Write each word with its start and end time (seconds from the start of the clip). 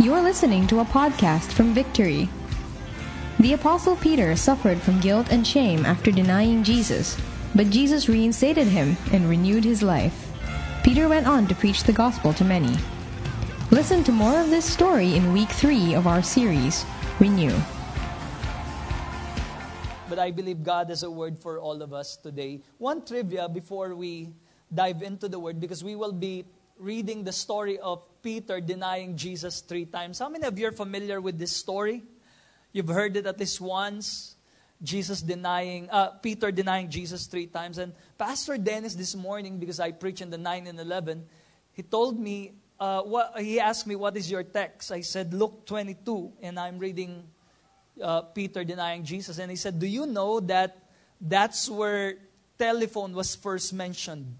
You're 0.00 0.22
listening 0.22 0.66
to 0.68 0.80
a 0.80 0.84
podcast 0.86 1.52
from 1.52 1.74
Victory. 1.74 2.26
The 3.38 3.52
Apostle 3.52 3.96
Peter 3.96 4.34
suffered 4.34 4.80
from 4.80 4.98
guilt 4.98 5.28
and 5.30 5.46
shame 5.46 5.84
after 5.84 6.10
denying 6.10 6.64
Jesus, 6.64 7.20
but 7.54 7.68
Jesus 7.68 8.08
reinstated 8.08 8.66
him 8.66 8.96
and 9.12 9.28
renewed 9.28 9.62
his 9.62 9.82
life. 9.82 10.32
Peter 10.82 11.06
went 11.06 11.26
on 11.26 11.46
to 11.48 11.54
preach 11.54 11.84
the 11.84 11.92
gospel 11.92 12.32
to 12.32 12.46
many. 12.46 12.74
Listen 13.70 14.02
to 14.04 14.10
more 14.10 14.40
of 14.40 14.48
this 14.48 14.64
story 14.64 15.16
in 15.16 15.34
week 15.34 15.50
three 15.50 15.92
of 15.92 16.06
our 16.06 16.22
series, 16.22 16.86
Renew. 17.20 17.52
But 20.08 20.18
I 20.18 20.30
believe 20.30 20.64
God 20.64 20.88
has 20.88 21.02
a 21.02 21.10
word 21.10 21.38
for 21.38 21.60
all 21.60 21.82
of 21.82 21.92
us 21.92 22.16
today. 22.16 22.62
One 22.78 23.04
trivia 23.04 23.50
before 23.50 23.94
we 23.94 24.32
dive 24.72 25.02
into 25.02 25.28
the 25.28 25.38
word, 25.38 25.60
because 25.60 25.84
we 25.84 25.94
will 25.94 26.12
be 26.12 26.46
reading 26.80 27.24
the 27.24 27.32
story 27.32 27.78
of 27.78 28.02
Peter 28.22 28.60
denying 28.60 29.16
Jesus 29.16 29.60
three 29.60 29.84
times. 29.84 30.18
How 30.18 30.28
many 30.28 30.46
of 30.46 30.58
you 30.58 30.68
are 30.68 30.72
familiar 30.72 31.20
with 31.20 31.38
this 31.38 31.54
story? 31.54 32.02
You've 32.72 32.88
heard 32.88 33.16
it 33.16 33.26
at 33.26 33.38
least 33.38 33.60
once. 33.60 34.36
Jesus 34.82 35.20
denying, 35.20 35.90
uh, 35.90 36.12
Peter 36.22 36.50
denying 36.50 36.88
Jesus 36.88 37.26
three 37.26 37.46
times. 37.46 37.76
And 37.76 37.92
Pastor 38.16 38.56
Dennis 38.56 38.94
this 38.94 39.14
morning, 39.14 39.58
because 39.58 39.78
I 39.78 39.92
preach 39.92 40.22
in 40.22 40.30
the 40.30 40.38
9 40.38 40.66
and 40.66 40.80
11, 40.80 41.26
he 41.72 41.82
told 41.82 42.18
me, 42.18 42.52
uh, 42.78 43.02
what, 43.02 43.38
he 43.38 43.60
asked 43.60 43.86
me, 43.86 43.94
what 43.94 44.16
is 44.16 44.30
your 44.30 44.42
text? 44.42 44.90
I 44.90 45.02
said, 45.02 45.34
Luke 45.34 45.66
22, 45.66 46.32
and 46.40 46.58
I'm 46.58 46.78
reading 46.78 47.24
uh, 48.02 48.22
Peter 48.22 48.64
denying 48.64 49.04
Jesus. 49.04 49.38
And 49.38 49.50
he 49.50 49.56
said, 49.56 49.78
do 49.78 49.86
you 49.86 50.06
know 50.06 50.40
that 50.40 50.78
that's 51.20 51.68
where 51.68 52.14
telephone 52.56 53.12
was 53.12 53.34
first 53.34 53.74
mentioned? 53.74 54.34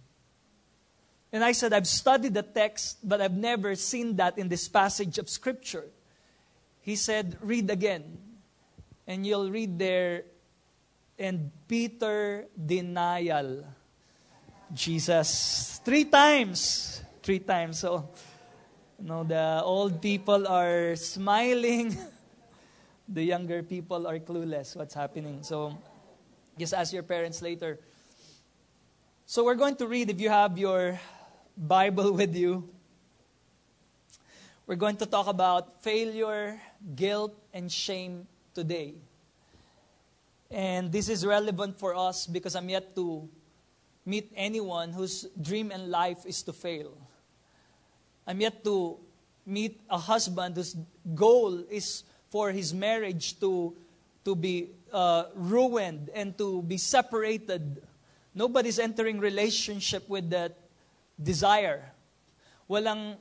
And 1.32 1.44
I 1.44 1.52
said, 1.52 1.72
I've 1.72 1.86
studied 1.86 2.34
the 2.34 2.42
text, 2.42 2.98
but 3.06 3.20
I've 3.20 3.36
never 3.36 3.76
seen 3.76 4.16
that 4.16 4.36
in 4.36 4.48
this 4.48 4.66
passage 4.66 5.18
of 5.18 5.28
Scripture. 5.28 5.86
He 6.80 6.96
said, 6.96 7.38
Read 7.40 7.70
again. 7.70 8.18
And 9.06 9.26
you'll 9.26 9.50
read 9.50 9.78
there, 9.78 10.22
and 11.18 11.50
Peter 11.66 12.46
denial. 12.54 13.64
Jesus. 14.72 15.80
Three 15.84 16.04
times. 16.04 17.02
Three 17.22 17.40
times. 17.40 17.80
So, 17.80 18.08
you 18.98 19.08
know, 19.08 19.24
the 19.24 19.62
old 19.62 20.00
people 20.00 20.46
are 20.46 20.94
smiling. 20.94 21.96
the 23.08 23.22
younger 23.22 23.62
people 23.62 24.06
are 24.06 24.18
clueless 24.18 24.76
what's 24.76 24.94
happening. 24.94 25.42
So, 25.42 25.76
just 26.58 26.74
ask 26.74 26.92
your 26.92 27.02
parents 27.02 27.42
later. 27.42 27.78
So, 29.26 29.44
we're 29.44 29.58
going 29.58 29.76
to 29.76 29.86
read, 29.86 30.10
if 30.10 30.20
you 30.20 30.28
have 30.28 30.56
your 30.56 31.00
Bible 31.60 32.12
with 32.12 32.34
you. 32.34 32.66
We're 34.66 34.80
going 34.80 34.96
to 34.96 35.04
talk 35.04 35.26
about 35.26 35.82
failure, 35.82 36.58
guilt, 36.96 37.36
and 37.52 37.70
shame 37.70 38.26
today. 38.54 38.94
And 40.50 40.90
this 40.90 41.10
is 41.10 41.26
relevant 41.26 41.78
for 41.78 41.94
us 41.94 42.26
because 42.26 42.56
I'm 42.56 42.70
yet 42.70 42.96
to 42.96 43.28
meet 44.06 44.32
anyone 44.34 44.92
whose 44.92 45.28
dream 45.38 45.70
in 45.70 45.90
life 45.90 46.24
is 46.24 46.42
to 46.44 46.54
fail. 46.54 46.96
I'm 48.26 48.40
yet 48.40 48.64
to 48.64 48.96
meet 49.44 49.82
a 49.90 49.98
husband 49.98 50.56
whose 50.56 50.74
goal 51.14 51.62
is 51.68 52.04
for 52.30 52.52
his 52.52 52.72
marriage 52.72 53.38
to, 53.40 53.76
to 54.24 54.34
be 54.34 54.70
uh, 54.94 55.24
ruined 55.34 56.08
and 56.14 56.38
to 56.38 56.62
be 56.62 56.78
separated. 56.78 57.82
Nobody's 58.34 58.78
entering 58.78 59.20
relationship 59.20 60.08
with 60.08 60.30
that 60.30 60.56
desire. 61.20 61.92
Walang 62.64 63.20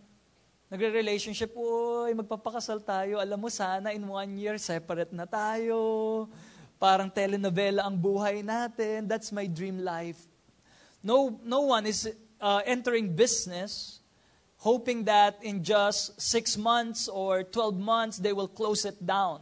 nagre-relationship, 0.72 1.52
uy, 1.52 2.16
magpapakasal 2.16 2.80
tayo. 2.80 3.19
Alam 3.19 3.44
mo, 3.44 3.50
sana 3.52 3.91
in 3.91 4.08
one 4.08 4.39
year, 4.39 4.56
separate 4.56 5.11
na 5.11 5.28
tayo. 5.28 6.31
Parang 6.80 7.11
telenovela 7.11 7.83
ang 7.83 8.00
buhay 8.00 8.40
natin. 8.40 9.03
That's 9.03 9.35
my 9.35 9.44
dream 9.51 9.84
life. 9.84 10.23
No, 11.03 11.35
no 11.44 11.75
one 11.75 11.84
is 11.85 12.07
uh, 12.40 12.63
entering 12.63 13.12
business 13.12 14.00
hoping 14.59 15.06
that 15.06 15.40
in 15.41 15.63
just 15.63 16.19
six 16.22 16.57
months 16.57 17.07
or 17.07 17.44
12 17.44 17.79
months, 17.79 18.18
they 18.18 18.34
will 18.34 18.47
close 18.47 18.85
it 18.85 19.06
down. 19.06 19.40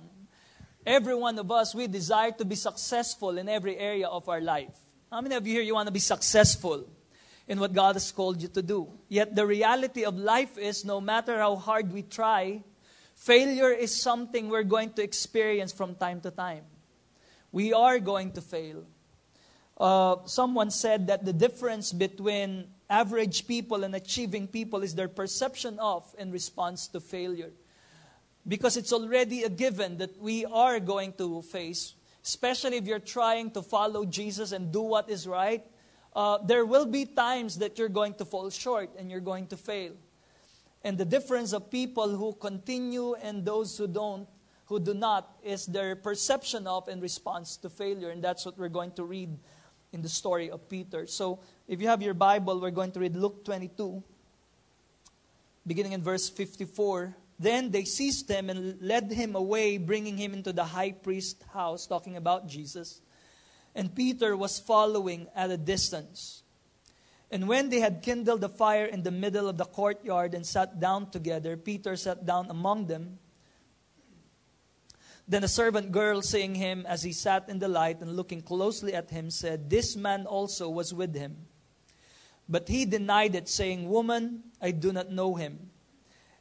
Every 0.85 1.15
one 1.15 1.37
of 1.37 1.51
us, 1.51 1.75
we 1.75 1.87
desire 1.87 2.31
to 2.31 2.45
be 2.45 2.55
successful 2.55 3.37
in 3.37 3.49
every 3.49 3.77
area 3.77 4.07
of 4.07 4.29
our 4.29 4.39
life. 4.39 4.77
How 5.11 5.21
many 5.21 5.35
of 5.35 5.45
you 5.45 5.53
here, 5.53 5.63
you 5.63 5.73
want 5.73 5.87
to 5.87 5.93
be 5.93 5.99
successful? 5.99 6.87
In 7.47 7.59
what 7.59 7.73
God 7.73 7.95
has 7.95 8.11
called 8.11 8.41
you 8.41 8.47
to 8.49 8.61
do. 8.61 8.89
Yet 9.07 9.35
the 9.35 9.45
reality 9.45 10.03
of 10.03 10.17
life 10.17 10.57
is 10.57 10.83
no 10.83 10.99
matter 10.99 11.37
how 11.37 11.55
hard 11.55 11.93
we 11.93 12.01
try, 12.01 12.63
failure 13.15 13.71
is 13.71 13.95
something 13.95 14.49
we're 14.49 14.63
going 14.63 14.91
to 14.93 15.03
experience 15.03 15.71
from 15.71 15.95
time 15.95 16.19
to 16.21 16.31
time. 16.31 16.63
We 17.51 17.73
are 17.73 17.99
going 17.99 18.33
to 18.33 18.41
fail. 18.41 18.83
Uh, 19.79 20.17
someone 20.25 20.71
said 20.71 21.07
that 21.07 21.23
the 21.23 21.31
difference 21.31 21.93
between 21.93 22.67
average 22.89 23.47
people 23.47 23.83
and 23.83 23.95
achieving 23.95 24.47
people 24.47 24.83
is 24.83 24.95
their 24.95 25.07
perception 25.07 25.79
of 25.79 26.03
in 26.17 26.31
response 26.31 26.87
to 26.89 26.99
failure. 26.99 27.51
Because 28.45 28.75
it's 28.75 28.91
already 28.91 29.43
a 29.43 29.49
given 29.49 29.97
that 29.97 30.19
we 30.19 30.45
are 30.45 30.79
going 30.79 31.13
to 31.13 31.41
face, 31.43 31.93
especially 32.23 32.77
if 32.77 32.85
you're 32.85 32.99
trying 32.99 33.51
to 33.51 33.61
follow 33.61 34.05
Jesus 34.05 34.51
and 34.51 34.71
do 34.71 34.81
what 34.81 35.09
is 35.09 35.27
right 35.27 35.63
uh, 36.17 36.39
there 36.43 36.65
will 36.65 36.87
be 36.87 37.05
times 37.05 37.59
that 37.59 37.77
you're 37.77 37.93
going 37.93 38.15
to 38.15 38.25
fall 38.25 38.49
short 38.49 38.89
and 38.97 39.11
you're 39.11 39.21
going 39.21 39.45
to 39.45 39.55
fail. 39.55 39.91
And 40.83 40.97
the 40.97 41.05
difference 41.05 41.53
of 41.53 41.69
people 41.69 42.09
who 42.09 42.33
continue 42.33 43.13
and 43.21 43.45
those 43.45 43.77
who 43.77 43.85
don't, 43.85 44.27
who 44.65 44.79
do 44.79 44.95
not, 44.95 45.37
is 45.43 45.67
their 45.67 45.95
perception 45.95 46.65
of 46.65 46.87
and 46.87 47.03
response 47.03 47.55
to 47.57 47.69
failure. 47.69 48.09
And 48.09 48.23
that's 48.23 48.47
what 48.47 48.57
we're 48.57 48.67
going 48.67 48.93
to 48.93 49.03
read 49.03 49.29
in 49.93 50.01
the 50.01 50.09
story 50.09 50.49
of 50.49 50.67
Peter. 50.67 51.05
So 51.05 51.39
if 51.67 51.79
you 51.79 51.87
have 51.87 52.01
your 52.01 52.15
Bible, 52.15 52.59
we're 52.59 52.71
going 52.71 52.91
to 52.93 52.99
read 52.99 53.15
Luke 53.15 53.45
22, 53.45 54.01
beginning 55.67 55.91
in 55.91 56.01
verse 56.01 56.29
54. 56.29 57.15
Then 57.37 57.69
they 57.69 57.83
seized 57.83 58.27
him 58.27 58.49
and 58.49 58.81
led 58.81 59.11
him 59.11 59.35
away, 59.35 59.77
bringing 59.77 60.17
him 60.17 60.33
into 60.33 60.51
the 60.51 60.63
high 60.63 60.93
priest's 60.93 61.45
house, 61.53 61.85
talking 61.85 62.17
about 62.17 62.47
Jesus 62.47 63.01
and 63.77 63.93
Peter 63.93 64.35
was 64.35 64.59
following 64.59 65.27
at 65.35 65.51
a 65.51 65.55
distance. 65.55 66.41
And 67.29 67.47
when 67.47 67.69
they 67.69 67.79
had 67.79 68.01
kindled 68.01 68.43
a 68.43 68.49
fire 68.49 68.85
in 68.85 69.03
the 69.03 69.11
middle 69.11 69.47
of 69.47 69.57
the 69.57 69.65
courtyard 69.65 70.33
and 70.33 70.43
sat 70.43 70.79
down 70.79 71.11
together, 71.11 71.55
Peter 71.55 71.95
sat 71.95 72.25
down 72.25 72.49
among 72.49 72.87
them. 72.87 73.19
Then 75.27 75.43
a 75.43 75.47
servant 75.47 75.91
girl, 75.91 76.23
seeing 76.23 76.55
him 76.55 76.87
as 76.87 77.03
he 77.03 77.13
sat 77.13 77.49
in 77.49 77.59
the 77.59 77.67
light 77.67 78.01
and 78.01 78.15
looking 78.15 78.41
closely 78.41 78.95
at 78.95 79.11
him, 79.11 79.29
said, 79.29 79.69
This 79.69 79.95
man 79.95 80.25
also 80.25 80.69
was 80.69 80.91
with 80.91 81.13
him. 81.13 81.45
But 82.49 82.69
he 82.69 82.85
denied 82.85 83.35
it, 83.35 83.47
saying, 83.47 83.87
Woman, 83.87 84.41
I 84.59 84.71
do 84.71 84.91
not 84.91 85.11
know 85.11 85.35
him. 85.35 85.69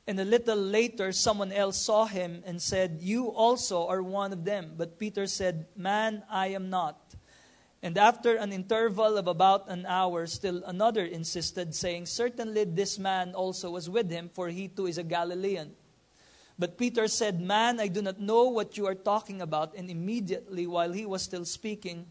And 0.07 0.19
a 0.21 0.25
little 0.25 0.57
later, 0.57 1.13
someone 1.13 1.53
else 1.53 1.77
saw 1.77 2.07
him 2.07 2.45
and 2.47 2.63
said, 2.63 2.99
You 3.03 3.27
also 3.27 3.89
are 3.89 4.03
one 4.03 4.33
of 4.33 4.45
them. 4.45 4.75
But 4.79 4.99
Peter 4.99 5.27
said, 5.27 5.67
Man, 5.77 6.23
I 6.31 6.49
am 6.49 6.71
not. 6.71 7.16
And 7.83 7.99
after 7.99 8.37
an 8.37 8.53
interval 8.53 9.19
of 9.19 9.27
about 9.27 9.69
an 9.69 9.87
hour, 9.87 10.27
still 10.27 10.63
another 10.65 11.05
insisted, 11.05 11.75
saying, 11.75 12.07
Certainly 12.07 12.65
this 12.65 12.99
man 12.99 13.35
also 13.35 13.71
was 13.71 13.89
with 13.91 14.11
him, 14.11 14.31
for 14.33 14.49
he 14.49 14.69
too 14.69 14.87
is 14.87 14.99
a 14.99 15.03
Galilean. 15.03 15.73
But 16.59 16.79
Peter 16.79 17.07
said, 17.07 17.41
Man, 17.41 17.79
I 17.79 17.89
do 17.89 18.01
not 18.01 18.19
know 18.19 18.45
what 18.45 18.77
you 18.77 18.87
are 18.87 18.95
talking 18.95 19.43
about. 19.43 19.75
And 19.77 19.91
immediately, 19.91 20.67
while 20.67 20.93
he 20.93 21.05
was 21.05 21.23
still 21.23 21.45
speaking, 21.45 22.07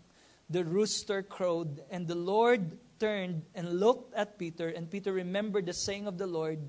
the 0.50 0.64
rooster 0.64 1.24
crowed. 1.24 1.82
And 1.90 2.08
the 2.08 2.16
Lord 2.16 2.78
turned 3.00 3.44
and 3.56 3.80
looked 3.80 4.14
at 4.14 4.38
Peter. 4.38 4.70
And 4.70 4.90
Peter 4.90 5.12
remembered 5.12 5.66
the 5.66 5.74
saying 5.74 6.08
of 6.08 6.20
the 6.20 6.28
Lord, 6.28 6.60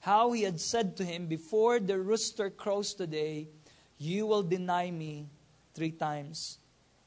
how 0.00 0.32
he 0.32 0.42
had 0.42 0.60
said 0.60 0.98
to 0.98 1.04
him, 1.04 1.26
Before 1.26 1.80
the 1.80 1.98
rooster 1.98 2.50
crows 2.50 2.92
today, 2.92 3.48
you 3.96 4.26
will 4.26 4.42
deny 4.42 4.90
me 4.90 5.28
three 5.74 5.92
times. 5.92 6.58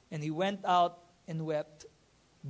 And 0.10 0.24
he 0.24 0.32
went 0.32 0.66
out 0.66 1.00
and 1.28 1.46
wept 1.46 1.86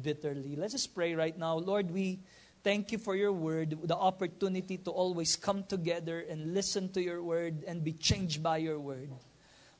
bitterly. 0.01 0.55
Let's 0.55 0.87
pray 0.87 1.15
right 1.15 1.37
now. 1.37 1.57
Lord, 1.57 1.91
we 1.91 2.19
thank 2.63 2.91
you 2.91 2.97
for 2.97 3.15
your 3.15 3.31
word, 3.31 3.77
the 3.83 3.95
opportunity 3.95 4.77
to 4.77 4.91
always 4.91 5.35
come 5.35 5.63
together 5.63 6.25
and 6.29 6.53
listen 6.53 6.89
to 6.93 7.01
your 7.01 7.23
word 7.23 7.63
and 7.67 7.83
be 7.83 7.93
changed 7.93 8.43
by 8.43 8.57
your 8.57 8.79
word. 8.79 9.09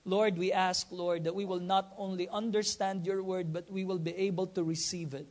Lord, 0.05 0.37
we 0.37 0.53
ask, 0.53 0.87
Lord, 0.89 1.25
that 1.25 1.35
we 1.35 1.43
will 1.43 1.59
not 1.59 1.93
only 1.97 2.29
understand 2.29 3.05
your 3.05 3.21
word, 3.21 3.51
but 3.51 3.69
we 3.69 3.83
will 3.83 3.99
be 3.99 4.15
able 4.15 4.47
to 4.47 4.63
receive 4.63 5.13
it. 5.13 5.27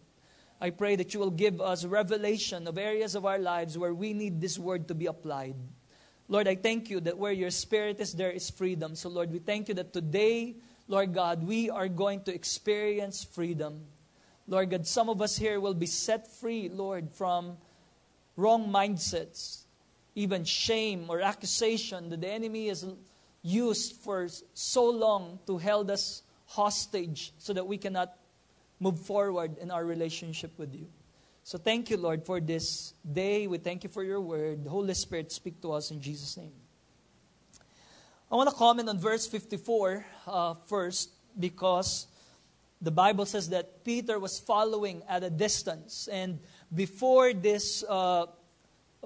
I 0.60 0.70
pray 0.70 0.96
that 0.96 1.12
you 1.14 1.20
will 1.20 1.30
give 1.30 1.60
us 1.60 1.84
revelation 1.84 2.66
of 2.66 2.78
areas 2.78 3.14
of 3.14 3.24
our 3.24 3.38
lives 3.38 3.76
where 3.76 3.94
we 3.94 4.12
need 4.12 4.40
this 4.40 4.58
word 4.58 4.88
to 4.88 4.94
be 4.94 5.06
applied. 5.06 5.56
Lord, 6.28 6.48
I 6.48 6.56
thank 6.56 6.90
you 6.90 7.00
that 7.00 7.16
where 7.16 7.32
your 7.32 7.50
spirit 7.50 8.00
is, 8.00 8.12
there 8.12 8.30
is 8.30 8.50
freedom. 8.50 8.96
So, 8.96 9.08
Lord, 9.08 9.30
we 9.30 9.38
thank 9.38 9.69
you 9.69 9.74
that 9.74 9.92
today 9.92 10.56
Lord 10.88 11.12
God, 11.12 11.42
we 11.44 11.70
are 11.70 11.88
going 11.88 12.22
to 12.22 12.34
experience 12.34 13.24
freedom. 13.24 13.82
Lord 14.46 14.70
God, 14.70 14.86
some 14.86 15.08
of 15.08 15.20
us 15.20 15.36
here 15.36 15.58
will 15.58 15.74
be 15.74 15.86
set 15.86 16.30
free, 16.30 16.68
Lord, 16.68 17.10
from 17.10 17.56
wrong 18.36 18.68
mindsets. 18.68 19.64
even 20.16 20.44
shame 20.44 21.04
or 21.08 21.20
accusation 21.20 22.08
that 22.08 22.22
the 22.22 22.28
enemy 22.28 22.68
has 22.68 22.84
used 23.42 23.96
for 23.96 24.26
so 24.54 24.90
long 24.90 25.38
to 25.46 25.58
hold 25.58 25.90
us 25.90 26.22
hostage 26.46 27.32
so 27.38 27.52
that 27.52 27.66
we 27.66 27.76
cannot 27.76 28.16
move 28.80 28.98
forward 28.98 29.58
in 29.58 29.70
our 29.70 29.84
relationship 29.84 30.58
with 30.58 30.74
you. 30.74 30.86
So 31.44 31.58
thank 31.58 31.90
you, 31.90 31.96
Lord, 31.96 32.24
for 32.24 32.40
this 32.40 32.94
day. 33.12 33.46
We 33.46 33.58
thank 33.58 33.84
you 33.84 33.90
for 33.90 34.02
your 34.02 34.20
word. 34.20 34.66
Holy 34.66 34.94
Spirit, 34.94 35.30
speak 35.30 35.60
to 35.62 35.72
us 35.72 35.90
in 35.90 36.00
Jesus' 36.00 36.36
name. 36.36 36.52
I 38.28 38.34
want 38.34 38.50
to 38.50 38.56
comment 38.56 38.88
on 38.88 38.99
verse 38.99 39.25
54 39.25 40.05
uh, 40.26 40.55
first 40.67 41.11
because 41.38 42.08
the 42.82 42.90
Bible 42.90 43.25
says 43.25 43.50
that 43.50 43.84
Peter 43.84 44.19
was 44.19 44.40
following 44.40 45.05
at 45.08 45.23
a 45.23 45.31
distance. 45.31 46.08
And 46.11 46.40
before 46.75 47.32
this 47.32 47.84
uh, 47.88 48.26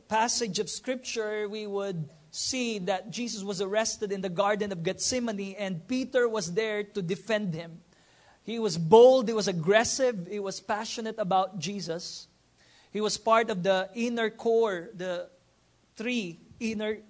passage 0.08 0.58
of 0.58 0.70
Scripture, 0.70 1.50
we 1.50 1.66
would 1.66 2.08
see 2.30 2.78
that 2.78 3.10
Jesus 3.10 3.42
was 3.42 3.60
arrested 3.60 4.10
in 4.10 4.22
the 4.22 4.30
Garden 4.30 4.72
of 4.72 4.82
Gethsemane, 4.82 5.54
and 5.58 5.86
Peter 5.86 6.26
was 6.26 6.54
there 6.54 6.82
to 6.82 7.02
defend 7.02 7.52
him. 7.52 7.82
He 8.42 8.58
was 8.58 8.78
bold, 8.78 9.28
he 9.28 9.34
was 9.34 9.48
aggressive, 9.48 10.28
he 10.30 10.40
was 10.40 10.60
passionate 10.60 11.16
about 11.18 11.58
Jesus. 11.58 12.26
He 12.90 13.02
was 13.02 13.18
part 13.18 13.50
of 13.50 13.62
the 13.64 13.90
inner 13.94 14.30
core, 14.30 14.88
the 14.94 15.28
three 15.94 16.40
inner 16.58 17.00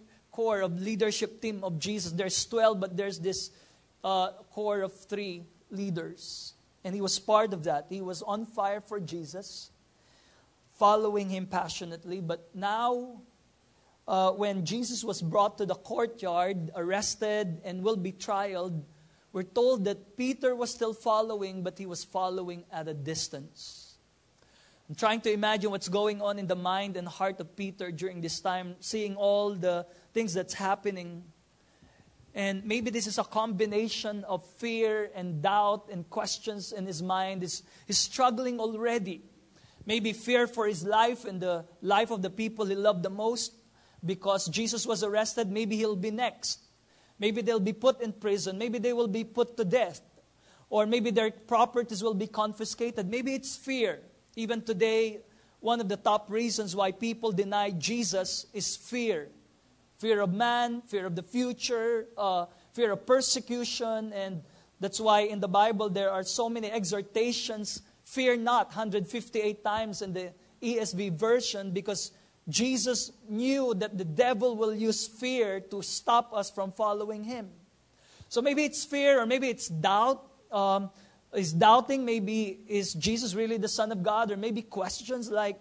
core 0.41 0.63
of 0.63 0.81
leadership 0.81 1.43
team 1.43 1.63
of 1.63 1.79
Jesus. 1.79 2.13
There's 2.13 2.47
12, 2.47 2.81
but 2.81 2.97
there's 2.97 3.19
this 3.19 3.51
uh, 4.03 4.33
core 4.55 4.81
of 4.81 4.95
three 4.95 5.45
leaders. 5.71 6.55
And 6.83 6.95
he 6.95 7.03
was 7.03 7.19
part 7.19 7.53
of 7.53 7.65
that. 7.65 7.85
He 7.91 8.01
was 8.01 8.23
on 8.23 8.47
fire 8.47 8.81
for 8.81 9.01
Jesus, 9.01 9.71
following 10.79 11.29
him 11.29 11.45
passionately. 11.45 12.23
But 12.23 12.49
now, 12.55 13.21
uh, 14.09 14.31
when 14.33 14.65
Jesus 14.65 15.05
was 15.05 15.21
brought 15.21 15.59
to 15.59 15.67
the 15.67 15.75
courtyard, 15.75 16.71
arrested, 16.75 17.61
and 17.63 17.83
will 17.85 18.01
be 18.01 18.13
trialed, 18.13 18.81
we're 19.35 19.43
told 19.43 19.85
that 19.85 20.17
Peter 20.17 20.57
was 20.57 20.71
still 20.71 20.95
following, 20.95 21.63
but 21.63 21.77
he 21.77 21.85
was 21.85 22.03
following 22.03 22.65
at 22.73 22.89
a 22.89 22.95
distance. 22.95 23.99
I'm 24.89 24.95
trying 24.95 25.21
to 25.21 25.31
imagine 25.31 25.71
what's 25.71 25.91
going 25.91 26.23
on 26.23 26.39
in 26.39 26.47
the 26.47 26.57
mind 26.57 26.97
and 26.97 27.07
heart 27.07 27.41
of 27.41 27.55
Peter 27.57 27.93
during 27.93 28.23
this 28.23 28.41
time, 28.41 28.77
seeing 28.81 29.17
all 29.17 29.53
the 29.53 29.85
things 30.13 30.35
that's 30.35 30.55
happening. 30.55 31.25
And 32.35 32.65
maybe 32.65 32.91
this 32.91 33.07
is 33.07 33.19
a 33.19 33.25
combination 33.25 34.25
of 34.25 34.47
fear 34.47 35.11
and 35.15 35.43
doubt 35.43 35.89
and 35.91 36.09
questions 36.09 36.73
in 36.73 36.87
his 36.87 37.03
mind. 37.03 37.43
He's, 37.43 37.63
he's 37.87 37.99
struggling 37.99 38.61
already. 38.61 39.23
Maybe 39.85 40.13
fear 40.13 40.47
for 40.47 40.67
his 40.67 40.85
life 40.85 41.25
and 41.25 41.41
the 41.41 41.65
life 41.83 42.11
of 42.11 42.23
the 42.23 42.31
people 42.31 42.67
he 42.67 42.77
loved 42.77 43.03
the 43.03 43.11
most 43.11 43.55
because 44.05 44.47
Jesus 44.47 44.87
was 44.87 45.03
arrested. 45.03 45.51
Maybe 45.51 45.77
he'll 45.77 45.97
be 45.97 46.11
next. 46.11 46.61
Maybe 47.19 47.43
they'll 47.43 47.59
be 47.59 47.73
put 47.73 48.01
in 48.01 48.13
prison. 48.13 48.59
Maybe 48.59 48.79
they 48.79 48.93
will 48.93 49.09
be 49.09 49.25
put 49.25 49.57
to 49.57 49.65
death. 49.65 50.01
Or 50.69 50.87
maybe 50.87 51.11
their 51.11 51.33
properties 51.33 52.03
will 52.03 52.15
be 52.15 52.29
confiscated. 52.29 53.11
Maybe 53.11 53.35
it's 53.35 53.57
fear. 53.57 54.01
Even 54.37 54.63
today, 54.63 55.21
one 55.59 55.81
of 55.81 55.89
the 55.89 55.97
top 55.97 56.31
reasons 56.31 56.77
why 56.77 56.93
people 56.93 57.33
deny 57.33 57.71
Jesus 57.71 58.47
is 58.55 58.77
fear 58.77 59.29
fear 60.01 60.23
of 60.23 60.33
man, 60.33 60.81
fear 60.81 61.05
of 61.05 61.15
the 61.15 61.23
future, 61.23 62.07
uh, 62.17 62.47
fear 62.73 62.93
of 62.93 63.07
persecution. 63.07 64.13
And 64.15 64.43
that's 64.81 64.99
why 64.99 65.21
in 65.21 65.41
the 65.41 65.49
Bible 65.49 65.91
there 65.91 66.11
are 66.11 66.25
so 66.25 66.49
many 66.49 66.71
exhortations 66.71 67.83
fear 68.03 68.37
not 68.37 68.69
158 68.69 69.63
times 69.63 70.03
in 70.03 70.13
the 70.13 70.33
ESV 70.63 71.13
version 71.13 71.71
because 71.71 72.13
Jesus 72.49 73.13
knew 73.29 73.75
that 73.75 73.97
the 73.99 74.05
devil 74.05 74.57
will 74.57 74.75
use 74.75 75.07
fear 75.07 75.61
to 75.61 75.83
stop 75.83 76.33
us 76.35 76.51
from 76.51 76.73
following 76.73 77.23
him. 77.23 77.51
So 78.29 78.41
maybe 78.41 78.65
it's 78.65 78.85
fear 78.85 79.21
or 79.21 79.27
maybe 79.27 79.49
it's 79.49 79.69
doubt. 79.69 80.27
Um, 80.51 80.91
is 81.35 81.53
doubting 81.53 82.05
maybe 82.05 82.59
is 82.67 82.95
Jesus 82.95 83.35
really 83.35 83.59
the 83.59 83.69
Son 83.69 83.93
of 83.93 84.03
God? 84.03 84.33
Or 84.33 84.37
maybe 84.37 84.63
questions 84.63 85.31
like, 85.31 85.61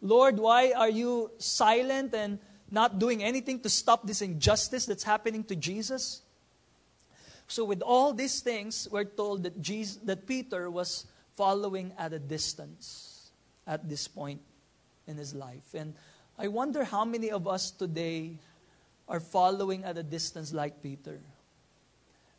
Lord, 0.00 0.38
why 0.38 0.72
are 0.72 0.88
you 0.88 1.32
silent 1.38 2.14
and 2.14 2.38
not 2.70 2.98
doing 2.98 3.22
anything 3.22 3.60
to 3.60 3.68
stop 3.68 4.06
this 4.06 4.22
injustice 4.22 4.86
that's 4.86 5.04
happening 5.04 5.44
to 5.44 5.56
Jesus? 5.56 6.22
So, 7.48 7.64
with 7.64 7.82
all 7.82 8.12
these 8.12 8.40
things, 8.40 8.86
we're 8.90 9.04
told 9.04 9.42
that, 9.42 9.60
Jesus, 9.60 9.96
that 10.04 10.26
Peter 10.26 10.70
was 10.70 11.06
following 11.36 11.92
at 11.98 12.12
a 12.12 12.18
distance 12.18 13.30
at 13.66 13.88
this 13.88 14.06
point 14.06 14.40
in 15.06 15.16
his 15.16 15.34
life. 15.34 15.74
And 15.74 15.94
I 16.38 16.48
wonder 16.48 16.84
how 16.84 17.04
many 17.04 17.30
of 17.30 17.48
us 17.48 17.70
today 17.70 18.38
are 19.08 19.20
following 19.20 19.84
at 19.84 19.98
a 19.98 20.02
distance 20.02 20.52
like 20.52 20.82
Peter. 20.82 21.18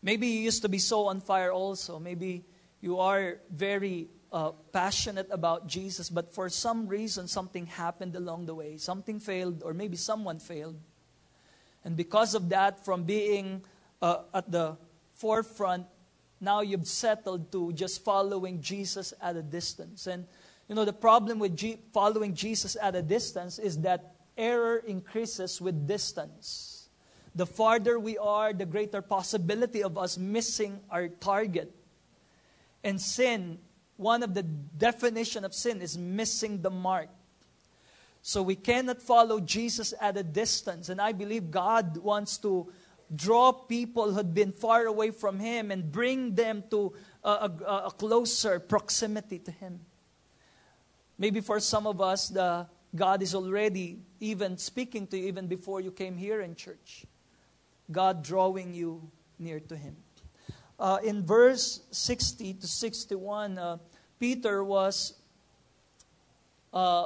Maybe 0.01 0.27
you 0.27 0.39
used 0.39 0.61
to 0.63 0.69
be 0.69 0.79
so 0.79 1.07
on 1.07 1.19
fire 1.19 1.51
also. 1.51 1.99
Maybe 1.99 2.43
you 2.79 2.99
are 2.99 3.37
very 3.51 4.07
uh, 4.31 4.51
passionate 4.71 5.27
about 5.29 5.67
Jesus, 5.67 6.09
but 6.09 6.33
for 6.33 6.49
some 6.49 6.87
reason 6.87 7.27
something 7.27 7.65
happened 7.65 8.15
along 8.15 8.45
the 8.45 8.55
way. 8.55 8.77
Something 8.77 9.19
failed, 9.19 9.61
or 9.63 9.73
maybe 9.73 9.97
someone 9.97 10.39
failed. 10.39 10.79
And 11.83 11.97
because 11.97 12.35
of 12.35 12.49
that, 12.49 12.85
from 12.85 13.03
being 13.03 13.63
uh, 14.01 14.23
at 14.33 14.51
the 14.51 14.77
forefront, 15.15 15.85
now 16.39 16.61
you've 16.61 16.87
settled 16.87 17.51
to 17.51 17.73
just 17.73 18.03
following 18.03 18.61
Jesus 18.61 19.13
at 19.21 19.35
a 19.35 19.43
distance. 19.43 20.07
And 20.07 20.25
you 20.67 20.75
know, 20.75 20.85
the 20.85 20.93
problem 20.93 21.37
with 21.37 21.57
G- 21.57 21.79
following 21.93 22.33
Jesus 22.33 22.77
at 22.81 22.95
a 22.95 23.01
distance 23.01 23.59
is 23.59 23.79
that 23.79 24.15
error 24.37 24.77
increases 24.77 25.59
with 25.59 25.87
distance. 25.87 26.87
The 27.35 27.45
farther 27.45 27.99
we 27.99 28.17
are, 28.17 28.53
the 28.53 28.65
greater 28.65 29.01
possibility 29.01 29.83
of 29.83 29.97
us 29.97 30.17
missing 30.17 30.79
our 30.89 31.09
target. 31.09 31.75
And 32.83 32.99
sin, 32.99 33.59
one 34.01 34.23
of 34.23 34.33
the 34.33 34.43
definition 34.43 35.45
of 35.45 35.53
sin 35.53 35.81
is 35.81 35.97
missing 35.97 36.61
the 36.61 36.71
mark. 36.71 37.09
So 38.23 38.41
we 38.41 38.55
cannot 38.55 39.01
follow 39.01 39.39
Jesus 39.39 39.93
at 39.99 40.17
a 40.17 40.23
distance. 40.23 40.89
And 40.89 40.99
I 40.99 41.11
believe 41.11 41.51
God 41.51 41.97
wants 41.97 42.37
to 42.39 42.71
draw 43.15 43.51
people 43.51 44.11
who 44.11 44.17
had 44.17 44.33
been 44.33 44.51
far 44.51 44.85
away 44.85 45.11
from 45.11 45.39
Him 45.39 45.71
and 45.71 45.91
bring 45.91 46.35
them 46.35 46.63
to 46.71 46.93
a, 47.23 47.29
a, 47.29 47.83
a 47.87 47.91
closer 47.91 48.59
proximity 48.59 49.39
to 49.39 49.51
Him. 49.51 49.79
Maybe 51.17 51.41
for 51.41 51.59
some 51.59 51.85
of 51.87 52.01
us, 52.01 52.29
the, 52.29 52.67
God 52.95 53.21
is 53.21 53.35
already 53.35 53.99
even 54.19 54.57
speaking 54.57 55.07
to 55.07 55.17
you 55.17 55.27
even 55.27 55.47
before 55.47 55.81
you 55.81 55.91
came 55.91 56.17
here 56.17 56.41
in 56.41 56.55
church. 56.55 57.05
God 57.91 58.23
drawing 58.23 58.73
you 58.73 59.09
near 59.39 59.59
to 59.59 59.75
Him. 59.75 59.95
Uh, 60.81 60.97
in 61.03 61.23
verse 61.23 61.81
60 61.91 62.55
to 62.55 62.65
61, 62.65 63.59
uh, 63.59 63.77
Peter 64.19 64.63
was 64.63 65.13
uh, 66.73 67.05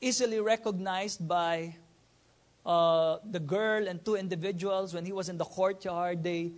easily 0.00 0.40
recognized 0.40 1.28
by 1.28 1.76
uh, 2.64 3.18
the 3.30 3.38
girl 3.38 3.86
and 3.86 4.02
two 4.02 4.16
individuals 4.16 4.94
when 4.94 5.04
he 5.04 5.12
was 5.12 5.28
in 5.28 5.36
the 5.36 5.44
courtyard. 5.44 6.24
They 6.24 6.52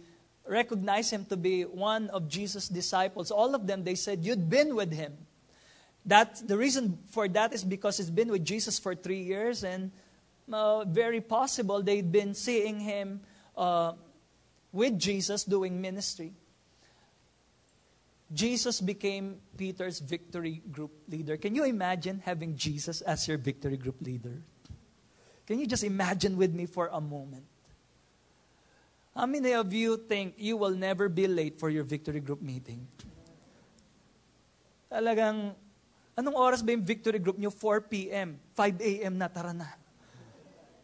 recognized 0.47 1.11
him 1.11 1.25
to 1.25 1.37
be 1.37 1.63
one 1.63 2.09
of 2.11 2.29
Jesus' 2.29 2.69
disciples. 2.69 3.33
All 3.33 3.57
of 3.57 3.67
them, 3.67 3.83
they 3.83 3.97
said, 3.97 4.25
You'd 4.25 4.49
been 4.49 4.77
with 4.77 4.93
him. 4.93 5.15
That, 6.07 6.41
the 6.47 6.57
reason 6.57 6.99
for 7.11 7.27
that 7.27 7.53
is 7.53 7.65
because 7.65 7.97
he's 7.97 8.11
been 8.11 8.31
with 8.31 8.45
Jesus 8.45 8.79
for 8.79 8.95
three 8.95 9.23
years, 9.23 9.65
and 9.65 9.91
uh, 10.53 10.85
very 10.85 11.21
possible 11.21 11.83
they'd 11.83 12.13
been 12.13 12.33
seeing 12.33 12.79
him 12.79 13.23
uh, 13.57 13.95
with 14.73 14.99
Jesus 14.99 15.45
doing 15.45 15.81
ministry. 15.81 16.33
Jesus 18.33 18.81
became 18.81 19.41
Peter's 19.57 20.01
victory 20.01 20.61
group 20.71 20.93
leader. 21.09 21.37
Can 21.37 21.55
you 21.55 21.65
imagine 21.65 22.21
having 22.25 22.57
Jesus 22.57 23.01
as 23.01 23.27
your 23.27 23.39
victory 23.39 23.77
group 23.77 23.97
leader? 24.01 24.43
Can 25.47 25.59
you 25.59 25.67
just 25.67 25.85
imagine 25.85 26.37
with 26.37 26.53
me 26.53 26.67
for 26.67 26.91
a 26.93 27.01
moment? 27.01 27.45
How 29.17 29.25
many 29.25 29.53
of 29.53 29.73
you 29.73 29.97
think 29.97 30.35
you 30.37 30.57
will 30.57 30.77
never 30.77 31.09
be 31.09 31.27
late 31.27 31.59
for 31.59 31.71
your 31.71 31.85
victory 31.85 32.21
group 32.21 32.43
meeting? 32.43 32.87
Talagang 34.93 35.57
Anong 36.19 36.35
oras 36.35 36.67
ba 36.67 36.75
yung 36.75 36.83
victory 36.83 37.23
group 37.23 37.39
nyo? 37.39 37.47
4 37.47 37.87
p.m. 37.87 38.43
5 38.59 38.83
a.m. 38.83 39.15
na, 39.15 39.31
tara 39.31 39.55
na. 39.55 39.71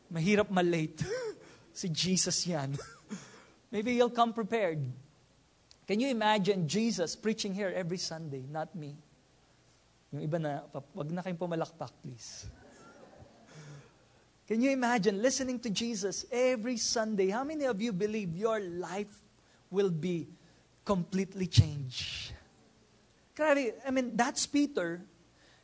Mahirap 0.06 0.46
malate. 0.46 1.02
si 1.74 1.90
Jesus 1.90 2.38
yan. 2.46 2.70
Maybe 3.74 3.92
you'll 3.94 4.14
come 4.14 4.32
prepared. 4.32 4.78
Can 5.88 5.98
you 5.98 6.06
imagine 6.06 6.68
Jesus 6.68 7.16
preaching 7.16 7.52
here 7.52 7.74
every 7.74 7.98
Sunday? 7.98 8.44
Not 8.46 8.70
me. 8.70 8.94
Yung 10.12 10.22
iba 10.22 10.38
na, 10.38 10.62
wag 10.94 11.10
na 11.10 11.26
kayong 11.26 11.42
pumalakpak, 11.42 11.90
please. 11.98 12.46
Can 14.46 14.62
you 14.62 14.70
imagine 14.70 15.18
listening 15.18 15.58
to 15.58 15.70
Jesus 15.70 16.24
every 16.30 16.76
Sunday? 16.76 17.34
How 17.34 17.42
many 17.42 17.64
of 17.64 17.82
you 17.82 17.90
believe 17.90 18.36
your 18.36 18.60
life 18.60 19.10
will 19.74 19.90
be 19.90 20.28
completely 20.84 21.48
changed? 21.50 22.30
I 23.34 23.90
mean, 23.90 24.14
that's 24.14 24.46
Peter 24.46 25.02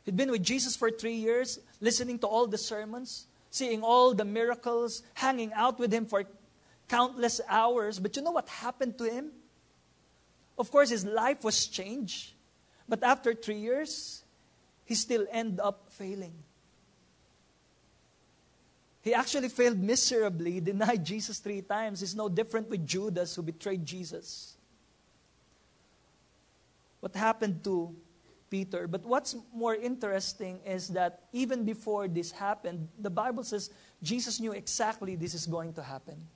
He'd 0.03 0.17
been 0.17 0.31
with 0.31 0.43
Jesus 0.43 0.75
for 0.75 0.89
three 0.89 1.15
years, 1.15 1.59
listening 1.79 2.19
to 2.19 2.27
all 2.27 2.47
the 2.47 2.57
sermons. 2.57 3.31
seeing 3.51 3.83
all 3.83 4.13
the 4.13 4.25
miracles, 4.25 5.03
hanging 5.13 5.51
out 5.53 5.77
with 5.77 5.93
him 5.93 6.05
for 6.05 6.23
countless 6.91 7.39
hours. 7.47 7.99
But 7.99 8.17
you 8.17 8.21
know 8.21 8.31
what 8.31 8.49
happened 8.49 8.97
to 8.97 9.05
him? 9.05 9.31
Of 10.57 10.69
course, 10.69 10.89
his 10.89 11.05
life 11.05 11.43
was 11.43 11.65
changed. 11.67 12.33
But 12.87 13.01
after 13.01 13.33
three 13.33 13.59
years, 13.59 14.23
he 14.83 14.95
still 14.95 15.25
ended 15.31 15.61
up 15.61 15.87
failing. 15.89 16.33
He 19.01 19.13
actually 19.13 19.47
failed 19.47 19.79
miserably, 19.79 20.59
denied 20.59 21.05
Jesus 21.05 21.39
three 21.39 21.61
times. 21.61 22.03
It's 22.03 22.13
no 22.13 22.27
different 22.27 22.69
with 22.69 22.85
Judas 22.85 23.35
who 23.35 23.41
betrayed 23.41 23.85
Jesus. 23.85 24.57
What 26.99 27.15
happened 27.15 27.63
to 27.63 27.95
Peter? 28.49 28.85
But 28.87 29.05
what's 29.05 29.35
more 29.55 29.75
interesting 29.75 30.59
is 30.65 30.89
that 30.89 31.23
even 31.31 31.63
before 31.63 32.09
this 32.09 32.31
happened, 32.31 32.89
the 32.99 33.09
Bible 33.09 33.43
says 33.43 33.71
Jesus 34.03 34.41
knew 34.41 34.51
exactly 34.51 35.15
this 35.15 35.33
is 35.33 35.47
going 35.47 35.73
to 35.73 35.81
happen. 35.81 36.27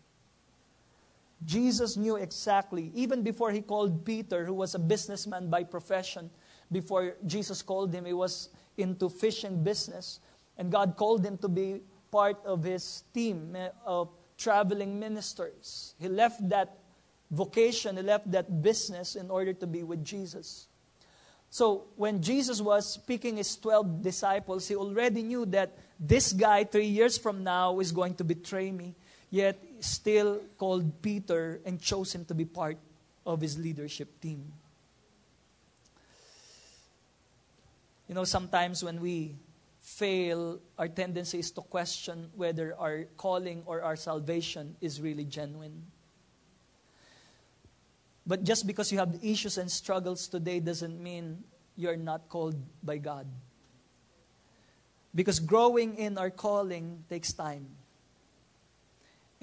Jesus 1.44 1.98
knew 1.98 2.16
exactly, 2.16 2.92
even 2.96 3.22
before 3.22 3.52
he 3.52 3.62
called 3.62 4.06
Peter, 4.06 4.46
who 4.46 4.54
was 4.54 4.74
a 4.74 4.80
businessman 4.80 5.50
by 5.50 5.64
profession, 5.64 6.30
before 6.72 7.16
Jesus 7.26 7.62
called 7.62 7.94
him, 7.94 8.06
he 8.06 8.14
was 8.14 8.50
into 8.78 9.10
fishing 9.10 9.64
business. 9.64 10.20
And 10.58 10.72
God 10.72 10.96
called 10.96 11.26
him 11.26 11.38
to 11.40 11.48
be 11.48 11.82
part 12.12 12.38
of 12.46 12.64
his 12.64 13.04
team 13.14 13.58
of 13.86 14.10
traveling 14.38 15.00
ministers. 15.00 15.96
He 16.00 16.08
left 16.08 16.48
that 16.50 16.78
vocation, 17.32 17.98
he 17.98 18.04
left 18.04 18.32
that 18.32 18.62
business 18.62 19.16
in 19.16 19.30
order 19.30 19.54
to 19.54 19.68
be 19.68 19.84
with 19.84 20.04
Jesus. 20.04 20.68
So 21.50 21.86
when 21.96 22.22
Jesus 22.22 22.62
was 22.62 22.94
speaking 22.94 23.38
his 23.38 23.56
12 23.56 24.02
disciples, 24.02 24.68
he 24.68 24.76
already 24.76 25.24
knew 25.24 25.46
that 25.48 25.78
this 26.00 26.34
guy, 26.34 26.64
three 26.64 26.88
years 26.88 27.18
from 27.18 27.44
now, 27.44 27.80
is 27.80 27.92
going 27.92 28.16
to 28.16 28.24
betray 28.24 28.72
me. 28.72 28.96
Yet, 29.30 29.62
still 29.80 30.42
called 30.58 31.02
Peter 31.02 31.62
and 31.66 31.82
chose 31.82 32.14
him 32.14 32.26
to 32.26 32.34
be 32.34 32.46
part 32.46 32.78
of 33.26 33.42
his 33.42 33.58
leadership 33.58 34.20
team. 34.22 34.54
You 38.08 38.16
know, 38.16 38.24
sometimes 38.24 38.84
when 38.84 39.02
we 39.02 39.36
fail, 39.80 40.60
our 40.78 40.88
tendency 40.88 41.40
is 41.40 41.52
to 41.52 41.62
question 41.62 42.30
whether 42.36 42.76
our 42.78 43.06
calling 43.18 43.64
or 43.66 43.82
our 43.82 43.96
salvation 43.96 44.76
is 44.82 45.02
really 45.02 45.26
genuine. 45.26 45.84
But 48.28 48.44
just 48.44 48.66
because 48.66 48.92
you 48.92 48.98
have 48.98 49.20
issues 49.22 49.58
and 49.58 49.70
struggles 49.70 50.28
today 50.28 50.60
doesn't 50.60 51.02
mean 51.02 51.44
you're 51.76 51.98
not 51.98 52.30
called 52.30 52.56
by 52.84 52.98
God. 52.98 53.28
Because 55.14 55.40
growing 55.40 55.98
in 55.98 56.18
our 56.18 56.30
calling 56.30 57.04
takes 57.10 57.34
time. 57.34 57.68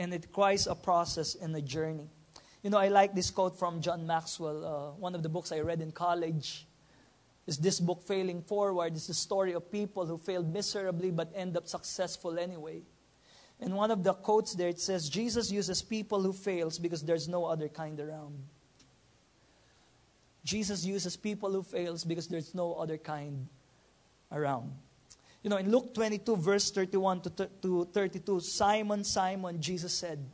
And 0.02 0.12
it 0.12 0.23
requires 0.23 0.66
a 0.66 0.75
process 0.75 1.37
and 1.37 1.54
a 1.54 1.62
journey. 1.62 2.11
You 2.64 2.71
know, 2.71 2.78
I 2.78 2.88
like 2.88 3.14
this 3.14 3.30
quote 3.30 3.56
from 3.56 3.80
John 3.80 4.04
Maxwell, 4.04 4.64
uh, 4.64 4.99
one 4.99 5.14
of 5.14 5.23
the 5.23 5.28
books 5.28 5.52
I 5.52 5.61
read 5.61 5.80
in 5.80 5.92
college. 5.92 6.66
Is 7.47 7.56
this 7.56 7.78
book 7.78 8.02
failing 8.02 8.42
forward? 8.42 8.97
Is 8.97 9.06
the 9.06 9.14
story 9.14 9.52
of 9.52 9.71
people 9.71 10.04
who 10.04 10.18
failed 10.18 10.52
miserably 10.52 11.12
but 11.12 11.30
end 11.37 11.56
up 11.56 11.68
successful 11.68 12.37
anyway? 12.37 12.82
And 13.61 13.76
one 13.76 13.92
of 13.92 14.02
the 14.02 14.12
quotes 14.12 14.56
there 14.56 14.71
it 14.71 14.80
says 14.80 15.09
jesus 15.09 15.52
uses 15.52 15.82
people 15.82 16.21
who 16.21 16.32
fails 16.32 16.80
because 16.80 17.02
there's 17.04 17.28
no 17.28 17.44
other 17.44 17.68
kind 17.68 18.00
around. 18.00 18.42
Jesus 20.42 20.85
uses 20.85 21.16
people 21.16 21.52
who 21.52 21.62
fails 21.62 22.02
because 22.02 22.26
there's 22.26 22.56
no 22.56 22.75
other 22.75 22.99
kind 22.99 23.47
around 24.32 24.73
you 25.42 25.50
know 25.50 25.56
in 25.56 25.70
luke 25.70 25.94
22 25.94 26.37
verse 26.37 26.70
31 26.70 27.20
to 27.20 27.88
32 27.92 28.40
simon 28.40 29.04
simon 29.04 29.61
jesus 29.61 29.92
said 29.92 30.25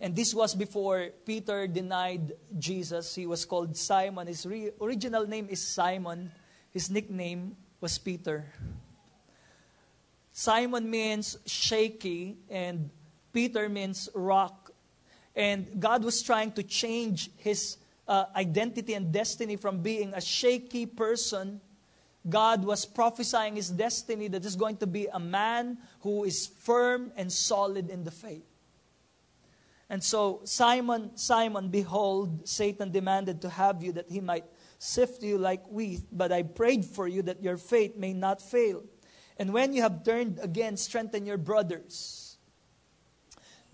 and 0.00 0.14
this 0.14 0.34
was 0.34 0.54
before 0.54 1.10
Peter 1.24 1.66
denied 1.66 2.32
Jesus. 2.58 3.14
He 3.14 3.26
was 3.26 3.44
called 3.44 3.76
Simon. 3.76 4.26
His 4.26 4.44
re- 4.44 4.70
original 4.80 5.26
name 5.26 5.46
is 5.48 5.66
Simon. 5.66 6.32
His 6.70 6.90
nickname 6.90 7.56
was 7.80 7.96
Peter. 7.96 8.44
Simon 10.32 10.90
means 10.90 11.38
shaky, 11.46 12.36
and 12.50 12.90
Peter 13.32 13.68
means 13.68 14.08
rock. 14.14 14.72
And 15.36 15.80
God 15.80 16.04
was 16.04 16.22
trying 16.22 16.52
to 16.52 16.62
change 16.62 17.30
his 17.36 17.76
uh, 18.08 18.26
identity 18.34 18.94
and 18.94 19.12
destiny 19.12 19.56
from 19.56 19.80
being 19.80 20.12
a 20.12 20.20
shaky 20.20 20.86
person. 20.86 21.60
God 22.28 22.64
was 22.64 22.86
prophesying 22.86 23.56
his 23.56 23.70
destiny 23.70 24.28
that 24.28 24.44
is 24.44 24.56
going 24.56 24.78
to 24.78 24.86
be 24.86 25.08
a 25.12 25.20
man 25.20 25.78
who 26.00 26.24
is 26.24 26.46
firm 26.46 27.12
and 27.16 27.30
solid 27.30 27.90
in 27.90 28.04
the 28.04 28.10
faith. 28.10 28.44
And 29.90 30.02
so, 30.02 30.40
Simon, 30.44 31.16
Simon, 31.16 31.68
behold, 31.68 32.48
Satan 32.48 32.90
demanded 32.90 33.42
to 33.42 33.50
have 33.50 33.82
you 33.82 33.92
that 33.92 34.10
he 34.10 34.20
might 34.20 34.44
sift 34.78 35.22
you 35.22 35.36
like 35.38 35.66
wheat, 35.66 36.00
but 36.10 36.32
I 36.32 36.42
prayed 36.42 36.84
for 36.84 37.06
you 37.06 37.22
that 37.22 37.42
your 37.42 37.58
faith 37.58 37.96
may 37.96 38.14
not 38.14 38.40
fail. 38.40 38.82
And 39.38 39.52
when 39.52 39.72
you 39.72 39.82
have 39.82 40.04
turned 40.04 40.38
again, 40.42 40.76
strengthen 40.76 41.26
your 41.26 41.36
brothers. 41.36 42.38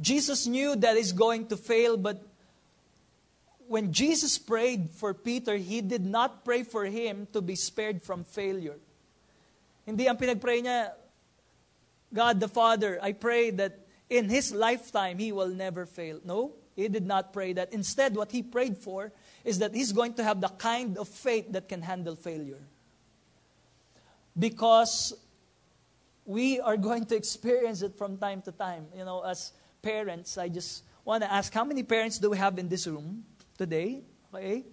Jesus 0.01 0.47
knew 0.47 0.75
that 0.77 0.97
he's 0.97 1.13
going 1.13 1.47
to 1.49 1.57
fail, 1.57 1.97
but 1.97 2.23
when 3.71 3.93
Jesus 3.93 4.37
prayed 4.37 4.91
for 4.91 5.15
Peter, 5.15 5.57
he 5.57 5.81
did 5.81 6.05
not 6.05 6.45
pray 6.45 6.65
for 6.65 6.87
him 6.87 7.29
to 7.33 7.41
be 7.41 7.55
spared 7.55 8.03
from 8.03 8.25
failure. 8.25 8.75
Hindi 9.87 10.09
ang 10.09 10.17
pinagpray 10.17 10.67
niya, 10.67 10.91
God 12.13 12.41
the 12.41 12.49
Father, 12.49 12.99
I 13.01 13.13
pray 13.13 13.51
that 13.63 13.79
in 14.11 14.29
his 14.29 14.53
lifetime 14.53 15.19
he 15.19 15.31
will 15.31 15.55
never 15.55 15.87
fail. 15.87 16.19
No, 16.25 16.51
he 16.75 16.89
did 16.89 17.07
not 17.07 17.33
pray 17.33 17.53
that. 17.53 17.73
Instead, 17.73 18.17
what 18.17 18.33
he 18.33 18.43
prayed 18.43 18.77
for 18.77 19.13
is 19.45 19.61
that 19.61 19.73
he's 19.73 19.93
going 19.93 20.15
to 20.15 20.25
have 20.25 20.41
the 20.41 20.49
kind 20.49 20.99
of 20.99 21.07
faith 21.07 21.53
that 21.53 21.69
can 21.69 21.81
handle 21.81 22.17
failure. 22.17 22.59
Because 24.37 25.15
we 26.27 26.59
are 26.59 26.77
going 26.77 27.05
to 27.07 27.15
experience 27.15 27.83
it 27.83 27.95
from 27.95 28.19
time 28.19 28.43
to 28.43 28.51
time. 28.51 28.87
You 28.97 29.05
know, 29.05 29.23
as 29.23 29.53
parents, 29.81 30.39
I 30.39 30.49
just 30.49 30.83
want 31.05 31.23
to 31.23 31.33
ask 31.33 31.55
how 31.55 31.63
many 31.63 31.85
parents 31.85 32.19
do 32.19 32.31
we 32.31 32.37
have 32.37 32.59
in 32.59 32.69
this 32.69 32.89
room 32.89 33.30
today? 33.61 34.01
Okay? 34.33 34.65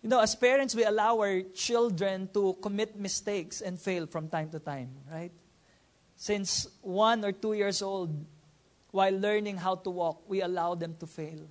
You 0.00 0.08
know, 0.08 0.24
as 0.24 0.32
parents, 0.32 0.72
we 0.72 0.88
allow 0.88 1.20
our 1.20 1.42
children 1.52 2.32
to 2.32 2.56
commit 2.62 2.96
mistakes 2.96 3.60
and 3.60 3.76
fail 3.76 4.08
from 4.08 4.32
time 4.32 4.48
to 4.56 4.58
time, 4.58 4.88
right? 5.12 5.32
Since 6.16 6.72
one 6.80 7.20
or 7.20 7.32
two 7.32 7.52
years 7.52 7.82
old, 7.82 8.14
while 8.90 9.12
learning 9.12 9.58
how 9.58 9.76
to 9.76 9.90
walk, 9.90 10.24
we 10.24 10.40
allow 10.40 10.74
them 10.74 10.96
to 11.00 11.06
fail. 11.06 11.44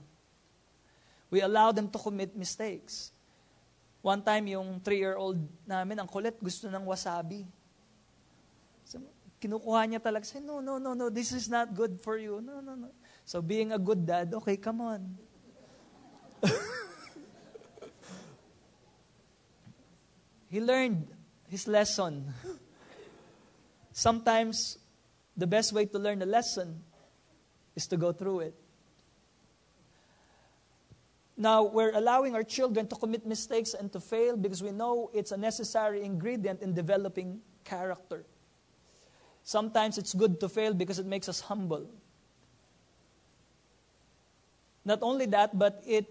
We 1.29 1.41
allow 1.41 1.71
them 1.71 1.91
to 1.91 1.99
commit 1.99 2.35
mistakes. 2.35 3.11
One 4.01 4.23
time, 4.23 4.47
yung 4.47 4.79
three-year-old 4.79 5.37
namin, 5.67 5.99
ang 5.99 6.07
kulit, 6.07 6.39
gusto 6.39 6.71
ng 6.71 6.87
wasabi. 6.87 7.43
So, 8.87 9.03
kinukuha 9.43 9.83
niya 9.91 9.99
talaga, 9.99 10.23
say, 10.23 10.39
no, 10.39 10.63
no, 10.63 10.79
no, 10.79 10.95
no, 10.95 11.11
this 11.11 11.35
is 11.35 11.51
not 11.51 11.75
good 11.75 11.99
for 11.99 12.15
you. 12.15 12.39
No, 12.39 12.63
no, 12.63 12.79
no. 12.79 12.89
So, 13.27 13.43
being 13.43 13.75
a 13.75 13.79
good 13.79 14.07
dad, 14.07 14.31
okay, 14.39 14.55
come 14.55 14.79
on. 14.79 15.03
he 20.49 20.61
learned 20.61 21.07
his 21.49 21.67
lesson. 21.67 22.33
Sometimes, 23.91 24.77
the 25.35 25.47
best 25.47 25.73
way 25.73 25.85
to 25.85 25.99
learn 25.99 26.21
a 26.21 26.25
lesson 26.25 26.81
is 27.75 27.87
to 27.87 27.97
go 27.97 28.11
through 28.11 28.39
it. 28.41 28.55
Now, 31.37 31.63
we're 31.63 31.91
allowing 31.93 32.33
our 32.33 32.43
children 32.43 32.87
to 32.87 32.95
commit 32.95 33.25
mistakes 33.25 33.75
and 33.75 33.91
to 33.93 33.99
fail 33.99 34.35
because 34.35 34.63
we 34.63 34.71
know 34.71 35.11
it's 35.13 35.31
a 35.31 35.37
necessary 35.37 36.03
ingredient 36.03 36.63
in 36.63 36.73
developing 36.73 37.41
character. 37.63 38.25
Sometimes 39.43 39.99
it's 39.99 40.15
good 40.15 40.39
to 40.39 40.49
fail 40.49 40.73
because 40.73 40.97
it 40.97 41.05
makes 41.05 41.29
us 41.29 41.39
humble. 41.41 41.87
Not 44.83 44.99
only 45.03 45.27
that, 45.27 45.57
but 45.57 45.83
it 45.85 46.07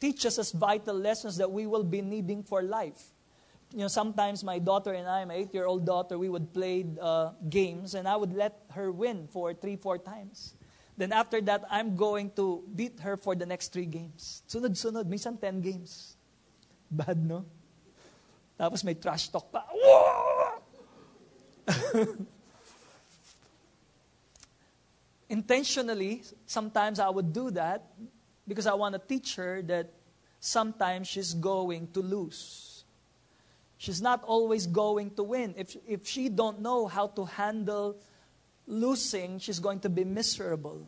teaches 0.00 0.38
us 0.38 0.52
vital 0.52 0.94
lessons 0.94 1.36
that 1.38 1.50
we 1.50 1.66
will 1.66 1.84
be 1.84 2.00
needing 2.00 2.42
for 2.42 2.62
life. 2.62 3.12
You 3.72 3.80
know, 3.80 3.88
sometimes 3.88 4.42
my 4.42 4.58
daughter 4.58 4.92
and 4.92 5.06
I, 5.06 5.24
my 5.24 5.34
eight 5.34 5.52
year 5.52 5.66
old 5.66 5.84
daughter, 5.84 6.18
we 6.18 6.28
would 6.28 6.54
play 6.54 6.86
uh, 7.00 7.32
games 7.48 7.94
and 7.94 8.08
I 8.08 8.16
would 8.16 8.32
let 8.32 8.62
her 8.70 8.90
win 8.90 9.28
for 9.28 9.52
three, 9.52 9.76
four 9.76 9.98
times. 9.98 10.54
Then 10.96 11.12
after 11.12 11.40
that, 11.42 11.64
I'm 11.70 11.94
going 11.94 12.30
to 12.36 12.64
beat 12.74 12.98
her 13.00 13.16
for 13.16 13.34
the 13.36 13.46
next 13.46 13.72
three 13.72 13.86
games. 13.86 14.42
Sunod-sunod, 14.48 15.06
minsan 15.06 15.38
10 15.40 15.60
games. 15.60 16.16
Bad, 16.90 17.22
no? 17.24 17.44
Tapos 18.58 18.82
may 18.82 18.94
trash 18.94 19.28
talk 19.28 19.52
pa. 19.52 19.62
Intentionally, 25.28 26.22
sometimes 26.46 26.98
I 26.98 27.08
would 27.08 27.32
do 27.32 27.52
that 27.52 27.84
because 28.48 28.66
I 28.66 28.74
want 28.74 28.94
to 28.94 28.98
teach 28.98 29.36
her 29.36 29.62
that 29.62 29.92
sometimes 30.40 31.06
she's 31.06 31.34
going 31.34 31.88
to 31.92 32.00
lose. 32.00 32.84
She's 33.76 34.02
not 34.02 34.24
always 34.24 34.66
going 34.66 35.10
to 35.10 35.22
win. 35.22 35.54
If, 35.56 35.76
if 35.86 36.08
she 36.08 36.28
don't 36.28 36.60
know 36.60 36.86
how 36.86 37.08
to 37.08 37.26
handle 37.26 37.96
losing, 38.66 39.38
she's 39.38 39.60
going 39.60 39.80
to 39.80 39.88
be 39.88 40.04
miserable. 40.04 40.84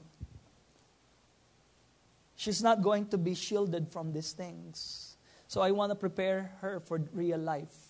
She's 2.35 2.63
not 2.63 2.83
going 2.83 3.07
to 3.09 3.19
be 3.19 3.35
shielded 3.35 3.93
from 3.93 4.13
these 4.13 4.33
things. 4.33 5.17
So 5.47 5.61
I 5.61 5.71
want 5.73 5.91
to 5.91 5.97
prepare 5.97 6.53
her 6.63 6.81
for 6.81 7.01
real 7.13 7.39
life. 7.39 7.90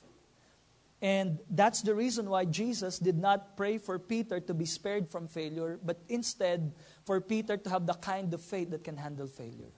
And 1.03 1.39
that's 1.49 1.81
the 1.81 1.95
reason 1.95 2.29
why 2.29 2.45
Jesus 2.45 2.99
did 2.99 3.17
not 3.17 3.57
pray 3.57 3.79
for 3.79 3.99
Peter 3.99 4.39
to 4.41 4.53
be 4.53 4.67
spared 4.67 5.11
from 5.11 5.29
failure, 5.29 5.81
but 5.83 5.99
instead 6.09 6.73
for 7.07 7.21
Peter 7.21 7.57
to 7.57 7.71
have 7.71 7.87
the 7.87 7.95
kind 7.95 8.35
of 8.35 8.43
faith 8.43 8.71
that 8.71 8.85
can 8.85 8.99
handle 8.99 9.27
failure. 9.27 9.73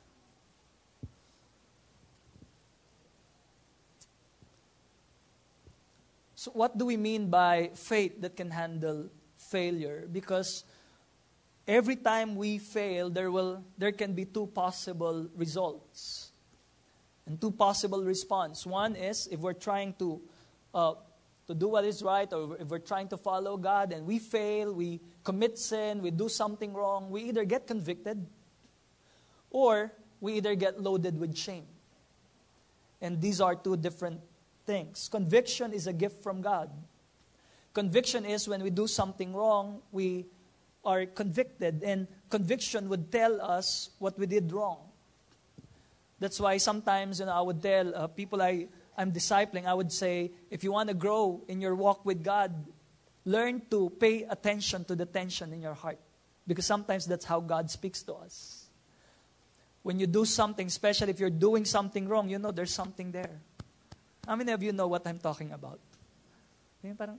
So, 6.43 6.51
what 6.51 6.77
do 6.77 6.85
we 6.85 6.97
mean 6.97 7.31
by 7.31 7.71
faith 7.75 8.21
that 8.21 8.37
can 8.37 8.51
handle 8.51 9.09
failure? 9.37 10.09
Because 10.11 10.65
every 11.69 11.95
time 11.95 12.35
we 12.35 12.59
fail, 12.59 13.11
there, 13.11 13.31
will, 13.31 13.63
there 13.79 13.93
can 13.93 14.13
be 14.13 14.25
two 14.25 14.49
possible 14.49 15.29
results 15.37 16.33
and 17.27 17.41
two 17.41 17.53
possible 17.53 18.03
response. 18.03 18.67
One 18.67 18.97
is 18.97 19.29
if 19.31 19.39
we're 19.39 19.53
trying 19.53 19.95
to, 20.01 20.21
uh, 20.75 20.95
to 21.47 21.55
do 21.55 21.69
what 21.69 21.85
is 21.85 22.03
right, 22.03 22.33
or 22.33 22.57
if 22.59 22.69
we're 22.69 22.79
trying 22.79 23.09
to 23.09 23.17
follow 23.17 23.57
God 23.57 23.93
and 23.93 24.07
we 24.07 24.19
fail, 24.19 24.73
we 24.73 25.01
commit 25.25 25.59
sin, 25.59 26.03
we 26.03 26.11
do 26.11 26.29
something 26.29 26.73
wrong, 26.73 27.11
we 27.11 27.23
either 27.23 27.45
get 27.45 27.67
convicted 27.67 28.27
or 29.51 29.93
we 30.21 30.35
either 30.35 30.55
get 30.55 30.81
loaded 30.81 31.19
with 31.19 31.37
shame. 31.37 31.67
And 33.01 33.21
these 33.21 33.41
are 33.41 33.57
two 33.57 33.77
different 33.77 34.21
things. 34.65 35.09
Conviction 35.11 35.73
is 35.73 35.87
a 35.87 35.93
gift 35.93 36.23
from 36.23 36.41
God. 36.41 36.71
Conviction 37.75 38.25
is 38.25 38.49
when 38.49 38.63
we 38.63 38.71
do 38.71 38.87
something 38.87 39.35
wrong, 39.35 39.81
we 39.91 40.27
are 40.85 41.07
convicted, 41.07 41.83
and 41.83 42.07
conviction 42.29 42.89
would 42.89 43.11
tell 43.11 43.41
us 43.41 43.91
what 43.99 44.19
we 44.19 44.27
did 44.27 44.53
wrong. 44.53 44.79
That's 46.19 46.39
why 46.39 46.59
sometimes 46.59 47.19
you 47.19 47.27
know, 47.27 47.33
I 47.33 47.41
would 47.41 47.63
tell 47.63 47.95
uh, 47.95 48.07
people 48.07 48.43
I, 48.43 48.69
I'm 48.97 49.13
discipling, 49.13 49.67
I 49.67 49.75
would 49.75 49.93
say, 49.93 50.33
if 50.51 50.63
you 50.63 50.73
want 50.73 50.89
to 50.89 50.95
grow 50.95 51.43
in 51.49 51.61
your 51.61 51.75
walk 51.75 52.05
with 52.05 52.23
God, 52.23 52.53
learn 53.25 53.63
to 53.71 53.91
pay 53.91 54.25
attention 54.25 54.85
to 54.85 54.95
the 54.95 55.07
tension 55.07 55.53
in 55.53 55.63
your 55.63 55.75
heart. 55.75 55.99
Because 56.47 56.67
sometimes 56.67 57.07
that's 57.07 57.25
how 57.25 57.41
God 57.41 57.71
speaks 57.71 58.03
to 58.05 58.15
us. 58.15 58.67
When 59.83 59.99
you 59.99 60.07
do 60.07 60.25
something, 60.25 60.67
especially 60.67 61.11
if 61.11 61.21
you're 61.21 61.31
doing 61.31 61.65
something 61.65 62.09
wrong, 62.09 62.29
you 62.29 62.39
know 62.39 62.51
there's 62.51 62.75
something 62.75 63.11
there. 63.13 63.41
How 64.27 64.37
many 64.37 64.53
of 64.53 64.63
you 64.63 64.73
know 64.73 64.87
what 64.87 65.07
I'm 65.07 65.19
talking 65.19 65.53
about? 65.53 65.81
Parang, 66.99 67.19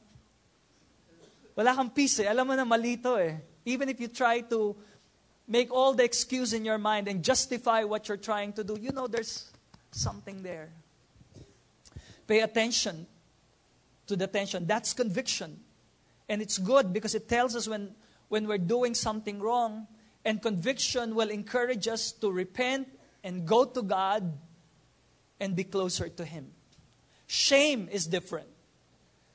wala 1.55 1.73
kang 1.73 1.89
peace 1.89 2.19
eh. 2.19 2.31
Alam 2.31 2.47
mo 2.47 2.55
na 2.55 2.65
malito 2.65 3.19
eh. 3.19 3.35
Even 3.65 3.89
if 3.89 3.99
you 3.99 4.07
try 4.07 4.41
to 4.41 4.75
make 5.47 5.71
all 5.71 5.93
the 5.93 6.03
excuse 6.03 6.53
in 6.53 6.63
your 6.65 6.77
mind 6.77 7.07
and 7.07 7.23
justify 7.23 7.83
what 7.83 8.07
you're 8.07 8.17
trying 8.17 8.53
to 8.53 8.63
do, 8.63 8.77
you 8.79 8.91
know 8.91 9.07
there's 9.07 9.51
something 9.91 10.43
there. 10.43 10.69
Pay 12.27 12.39
attention 12.39 13.07
to 14.07 14.15
the 14.15 14.27
tension. 14.27 14.65
That's 14.65 14.93
conviction. 14.93 15.59
And 16.29 16.41
it's 16.41 16.57
good 16.57 16.93
because 16.93 17.15
it 17.15 17.27
tells 17.27 17.55
us 17.55 17.67
when, 17.67 17.95
when 18.29 18.47
we're 18.47 18.57
doing 18.57 18.93
something 18.93 19.39
wrong, 19.39 19.87
and 20.25 20.41
conviction 20.41 21.15
will 21.15 21.29
encourage 21.29 21.87
us 21.87 22.11
to 22.13 22.31
repent 22.31 22.87
and 23.23 23.45
go 23.45 23.65
to 23.65 23.81
God 23.81 24.37
and 25.39 25.55
be 25.55 25.63
closer 25.63 26.07
to 26.07 26.25
Him. 26.25 26.51
Shame 27.27 27.89
is 27.91 28.07
different. 28.07 28.47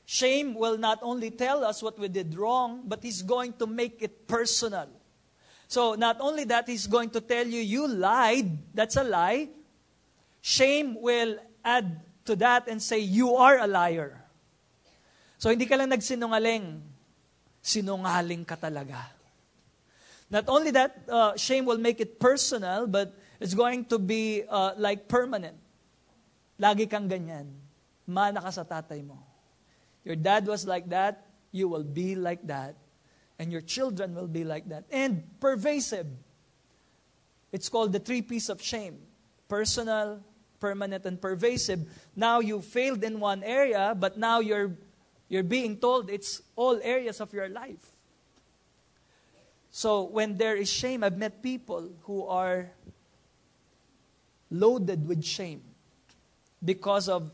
Shame 0.07 0.55
will 0.55 0.79
not 0.79 1.01
only 1.03 1.31
tell 1.31 1.65
us 1.65 1.83
what 1.83 1.99
we 1.99 2.09
did 2.09 2.35
wrong, 2.35 2.83
but 2.87 3.03
He's 3.03 3.21
going 3.23 3.53
to 3.55 3.67
make 3.67 4.03
it 4.03 4.27
personal. 4.27 4.89
So, 5.67 5.95
not 5.95 6.17
only 6.21 6.45
that, 6.45 6.67
He's 6.67 6.87
going 6.87 7.11
to 7.11 7.21
tell 7.21 7.47
you, 7.47 7.61
you 7.61 7.87
lied. 7.87 8.75
That's 8.75 8.97
a 8.97 9.05
lie. 9.05 9.51
Shame 10.41 10.97
will 11.03 11.37
add 11.63 12.01
to 12.29 12.37
that 12.37 12.69
and 12.69 12.81
say, 12.81 13.01
you 13.01 13.35
are 13.35 13.57
a 13.59 13.67
liar. 13.67 14.21
So, 15.41 15.49
hindi 15.49 15.65
ka 15.65 15.77
lang 15.77 15.89
nagsinungaling. 15.89 16.85
Sinungaling 17.65 18.45
ka 18.45 18.57
talaga. 18.61 19.01
Not 20.29 20.45
only 20.49 20.71
that, 20.77 21.09
uh, 21.09 21.33
shame 21.41 21.65
will 21.65 21.81
make 21.81 22.01
it 22.01 22.21
personal, 22.21 22.87
but 22.87 23.17
it's 23.41 23.55
going 23.55 23.89
to 23.89 23.99
be 23.99 24.45
uh, 24.45 24.77
like 24.77 25.09
permanent. 25.09 25.57
Lagi 26.61 26.91
kang 26.91 27.09
ganyan 27.09 27.49
mana 28.09 28.41
ka 28.41 28.49
sa 28.49 28.65
tatay 28.65 29.05
mo. 29.05 29.21
Your 30.03 30.17
dad 30.17 30.49
was 30.49 30.65
like 30.65 30.89
that, 30.89 31.29
you 31.53 31.69
will 31.69 31.85
be 31.85 32.17
like 32.17 32.41
that. 32.49 32.75
And 33.39 33.53
your 33.53 33.61
children 33.61 34.17
will 34.17 34.27
be 34.27 34.43
like 34.43 34.67
that. 34.73 34.89
And 34.91 35.23
pervasive. 35.39 36.09
It's 37.53 37.69
called 37.69 37.93
the 37.93 38.01
three 38.01 38.23
P's 38.23 38.49
of 38.49 38.61
shame 38.61 38.99
personal, 39.47 40.21
permanent, 40.61 41.07
and 41.07 41.21
pervasive. 41.21 41.81
Now 42.17 42.41
you 42.41 42.61
failed 42.61 43.05
in 43.05 43.21
one 43.21 43.43
area, 43.43 43.95
but 43.99 44.19
now 44.19 44.41
you're, 44.41 44.73
you're 45.29 45.43
being 45.43 45.77
told 45.77 46.11
it's 46.11 46.43
all 46.57 46.81
areas 46.83 47.21
of 47.21 47.33
your 47.33 47.49
life. 47.49 47.95
So 49.71 50.05
when 50.05 50.37
there 50.37 50.57
is 50.57 50.71
shame, 50.71 51.05
I've 51.05 51.19
met 51.19 51.43
people 51.43 51.91
who 52.03 52.27
are 52.27 52.71
loaded 54.51 55.07
with 55.07 55.25
shame 55.25 55.63
because 56.65 57.09
of 57.09 57.31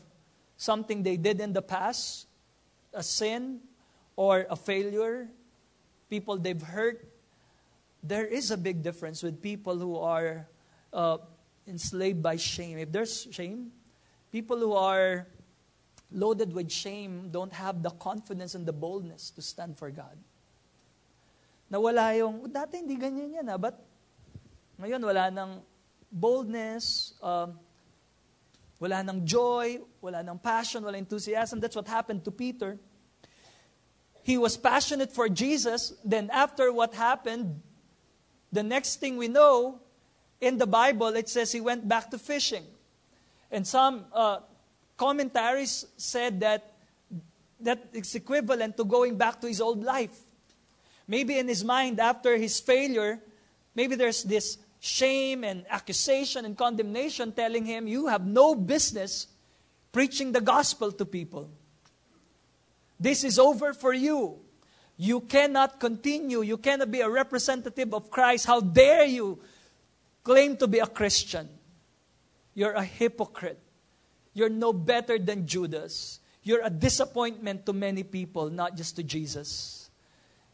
something 0.57 1.03
they 1.03 1.17
did 1.17 1.39
in 1.41 1.53
the 1.53 1.61
past, 1.61 2.27
a 2.93 3.03
sin 3.03 3.59
or 4.15 4.45
a 4.49 4.55
failure, 4.55 5.27
people 6.09 6.37
they've 6.37 6.61
hurt. 6.61 7.07
There 8.03 8.25
is 8.25 8.51
a 8.51 8.57
big 8.57 8.83
difference 8.83 9.23
with 9.23 9.41
people 9.41 9.79
who 9.79 9.97
are 9.97 10.47
uh, 10.93 11.17
enslaved 11.67 12.21
by 12.21 12.35
shame. 12.35 12.77
If 12.77 12.91
there's 12.91 13.27
shame, 13.31 13.71
people 14.31 14.57
who 14.57 14.73
are 14.73 15.27
loaded 16.11 16.53
with 16.53 16.71
shame 16.71 17.29
don't 17.31 17.53
have 17.53 17.81
the 17.81 17.91
confidence 17.91 18.55
and 18.55 18.65
the 18.65 18.73
boldness 18.73 19.31
to 19.31 19.41
stand 19.41 19.77
for 19.77 19.89
God. 19.89 20.17
Nawala 21.71 22.15
yung, 22.17 22.47
dati 22.47 22.77
hindi 22.77 22.95
ganyan 22.95 23.41
yan 23.41 23.49
ah, 23.49 23.57
but 23.57 23.81
ngayon 24.79 25.01
wala 25.01 25.33
ng 25.33 25.51
boldness, 26.11 27.13
um, 27.23 27.57
Wala 28.79 29.03
ng 29.03 29.25
joy, 29.25 29.79
wala 30.01 30.19
ng 30.21 30.37
passion, 30.39 30.83
wala 30.83 30.97
enthusiasm. 30.97 31.59
That's 31.59 31.75
what 31.75 31.87
happened 31.87 32.25
to 32.25 32.31
Peter. 32.31 32.77
He 34.21 34.37
was 34.37 34.57
passionate 34.57 35.11
for 35.11 35.29
Jesus. 35.29 35.93
Then, 36.03 36.29
after 36.33 36.73
what 36.73 36.93
happened, 36.93 37.61
the 38.51 38.63
next 38.63 38.99
thing 38.99 39.15
we 39.17 39.27
know 39.27 39.79
in 40.41 40.57
the 40.57 40.67
Bible, 40.67 41.07
it 41.07 41.29
says 41.29 41.51
he 41.51 41.61
went 41.61 41.87
back 41.87 42.11
to 42.11 42.17
fishing. 42.17 42.65
And 43.51 43.65
some 43.65 44.05
uh, 44.13 44.39
commentaries 44.97 45.85
said 45.97 46.39
that 46.41 46.73
that 47.61 47.87
is 47.93 48.15
equivalent 48.15 48.77
to 48.77 48.83
going 48.83 49.17
back 49.17 49.39
to 49.41 49.47
his 49.47 49.61
old 49.61 49.83
life. 49.83 50.17
Maybe 51.07 51.37
in 51.37 51.47
his 51.47 51.63
mind, 51.63 51.99
after 51.99 52.35
his 52.37 52.59
failure, 52.59 53.19
maybe 53.75 53.95
there's 53.95 54.23
this 54.23 54.57
shame 54.79 55.43
and 55.43 55.65
accusation 55.69 56.45
and 56.45 56.57
condemnation, 56.57 57.31
telling 57.31 57.65
him, 57.65 57.87
You 57.87 58.07
have 58.07 58.25
no 58.25 58.55
business 58.55 59.27
preaching 59.91 60.31
the 60.31 60.41
gospel 60.41 60.91
to 60.91 61.05
people. 61.05 61.49
This 62.99 63.23
is 63.23 63.39
over 63.39 63.73
for 63.73 63.93
you. 63.93 64.39
You 64.97 65.21
cannot 65.21 65.79
continue. 65.79 66.41
You 66.41 66.57
cannot 66.57 66.91
be 66.91 67.01
a 67.01 67.09
representative 67.09 67.93
of 67.93 68.09
Christ. 68.09 68.45
How 68.45 68.61
dare 68.61 69.05
you 69.05 69.39
claim 70.25 70.57
to 70.57 70.67
be 70.67 70.79
a 70.79 70.87
Christian? 70.87 71.47
You're 72.53 72.73
a 72.73 72.83
hypocrite. 72.83 73.59
You're 74.33 74.49
no 74.49 74.73
better 74.73 75.17
than 75.17 75.47
Judas. 75.47 76.19
You're 76.43 76.65
a 76.65 76.69
disappointment 76.69 77.65
to 77.67 77.73
many 77.73 78.03
people, 78.03 78.49
not 78.49 78.75
just 78.75 78.97
to 78.97 79.03
Jesus. 79.03 79.89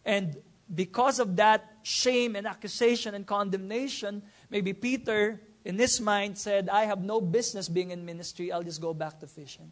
And 0.06 0.38
because 0.74 1.20
of 1.20 1.36
that 1.38 1.66
shame 1.82 2.36
and 2.36 2.46
accusation 2.46 3.16
and 3.16 3.26
condemnation, 3.26 4.22
maybe 4.50 4.74
Peter, 4.74 5.42
in 5.66 5.78
his 5.78 6.00
mind, 6.00 6.38
said, 6.38 6.70
I 6.70 6.86
have 6.86 7.04
no 7.04 7.20
business 7.20 7.68
being 7.68 7.92
in 7.92 8.06
ministry, 8.06 8.52
I'll 8.52 8.64
just 8.64 8.82
go 8.82 8.94
back 8.94 9.20
to 9.22 9.28
fishing. 9.28 9.72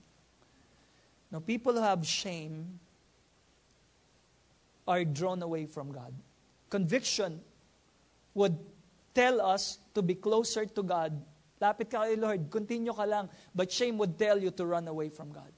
Now, 1.32 1.40
people 1.40 1.74
who 1.74 1.82
have 1.82 2.06
shame 2.06 2.80
are 4.88 5.04
drawn 5.04 5.42
away 5.44 5.68
from 5.68 5.92
God. 5.92 6.14
Conviction 6.70 7.42
would 8.34 8.58
tell 9.14 9.42
us 9.42 9.80
to 9.94 10.02
be 10.02 10.16
closer 10.16 10.66
to 10.66 10.84
God. 10.84 11.14
Lapit 11.62 11.92
ka 11.92 12.04
kay 12.04 12.16
Lord, 12.16 12.50
continue 12.50 12.94
ka 12.94 13.04
lang. 13.04 13.30
But 13.54 13.72
shame 13.72 13.98
would 13.98 14.18
tell 14.18 14.40
you 14.40 14.52
to 14.52 14.66
run 14.66 14.88
away 14.88 15.10
from 15.10 15.32
God. 15.32 15.52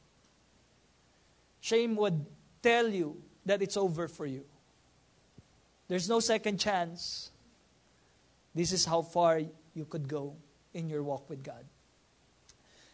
Shame 1.62 1.96
would 1.96 2.26
tell 2.62 2.90
you 2.90 3.22
that 3.46 3.62
it's 3.62 3.78
over 3.78 4.08
for 4.08 4.26
you. 4.26 4.46
There's 5.88 6.10
no 6.10 6.20
second 6.20 6.60
chance. 6.60 7.30
This 8.56 8.72
is 8.72 8.86
how 8.86 9.02
far 9.02 9.42
you 9.74 9.86
could 9.86 10.08
go 10.08 10.36
in 10.74 10.90
your 10.90 11.04
walk 11.04 11.30
with 11.30 11.44
God. 11.44 11.66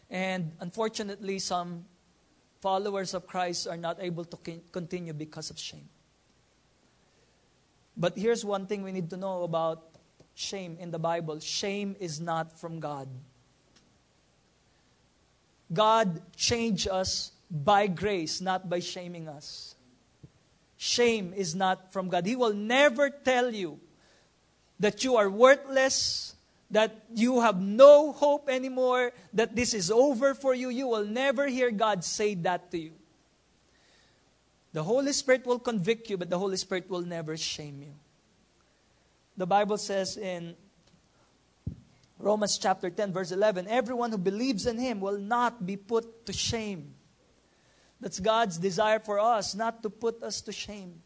And 0.10 0.52
unfortunately, 0.60 1.40
some 1.40 1.86
followers 2.62 3.14
of 3.14 3.28
Christ 3.28 3.68
are 3.68 3.78
not 3.78 3.98
able 4.02 4.26
to 4.26 4.38
continue 4.72 5.14
because 5.14 5.50
of 5.50 5.60
shame. 5.60 5.90
But 7.96 8.18
here's 8.18 8.46
one 8.46 8.68
thing 8.68 8.84
we 8.84 8.92
need 8.92 9.10
to 9.10 9.18
know 9.18 9.44
about 9.44 9.97
shame 10.38 10.78
in 10.80 10.92
the 10.92 11.00
Bible 11.00 11.40
shame 11.40 11.96
is 12.00 12.22
not 12.22 12.60
from 12.60 12.80
God. 12.80 13.10
God 15.74 16.22
changed 16.36 16.88
us 16.88 17.32
by 17.50 17.88
grace, 17.88 18.40
not 18.40 18.70
by 18.70 18.80
shaming 18.80 19.28
us. 19.28 19.76
Shame 20.78 21.34
is 21.36 21.56
not 21.56 21.92
from 21.92 22.08
God. 22.08 22.26
He 22.26 22.36
will 22.36 22.54
never 22.54 23.10
tell 23.10 23.54
you 23.54 23.80
that 24.80 25.04
you 25.04 25.16
are 25.16 25.30
worthless, 25.30 26.36
that 26.70 27.04
you 27.14 27.42
have 27.42 27.60
no 27.60 28.12
hope 28.12 28.48
anymore, 28.48 29.12
that 29.34 29.56
this 29.56 29.74
is 29.74 29.90
over 29.90 30.36
for 30.36 30.54
you. 30.54 30.70
You 30.70 30.88
will 30.88 31.06
never 31.06 31.48
hear 31.48 31.72
God 31.72 32.04
say 32.04 32.36
that 32.36 32.70
to 32.72 32.78
you. 32.78 32.94
The 34.74 34.84
Holy 34.84 35.14
Spirit 35.14 35.48
will 35.48 35.60
convict 35.60 36.10
you, 36.12 36.18
but 36.18 36.30
the 36.30 36.38
Holy 36.38 36.58
Spirit 36.58 36.90
will 36.90 37.02
never 37.02 37.36
shame 37.36 37.82
you. 37.82 37.94
The 39.38 39.46
Bible 39.46 39.78
says 39.78 40.18
in 40.18 40.56
Romans 42.18 42.58
chapter 42.58 42.90
10, 42.90 43.14
verse 43.14 43.32
11 43.32 43.68
everyone 43.68 44.12
who 44.12 44.18
believes 44.18 44.66
in 44.66 44.80
him 44.80 45.00
will 45.00 45.20
not 45.20 45.66
be 45.66 45.78
put 45.78 46.26
to 46.26 46.34
shame. 46.34 46.96
That's 48.02 48.20
God's 48.20 48.58
desire 48.58 49.00
for 49.00 49.20
us, 49.20 49.56
not 49.56 49.84
to 49.84 49.90
put 49.90 50.22
us 50.24 50.42
to 50.42 50.52
shame. 50.52 51.02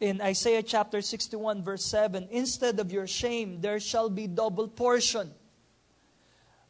In 0.00 0.20
Isaiah 0.20 0.62
chapter 0.62 1.02
61, 1.02 1.64
verse 1.64 1.84
7, 1.84 2.28
instead 2.30 2.78
of 2.78 2.92
your 2.92 3.06
shame, 3.06 3.60
there 3.60 3.80
shall 3.80 4.08
be 4.08 4.26
double 4.26 4.68
portion. 4.68 5.32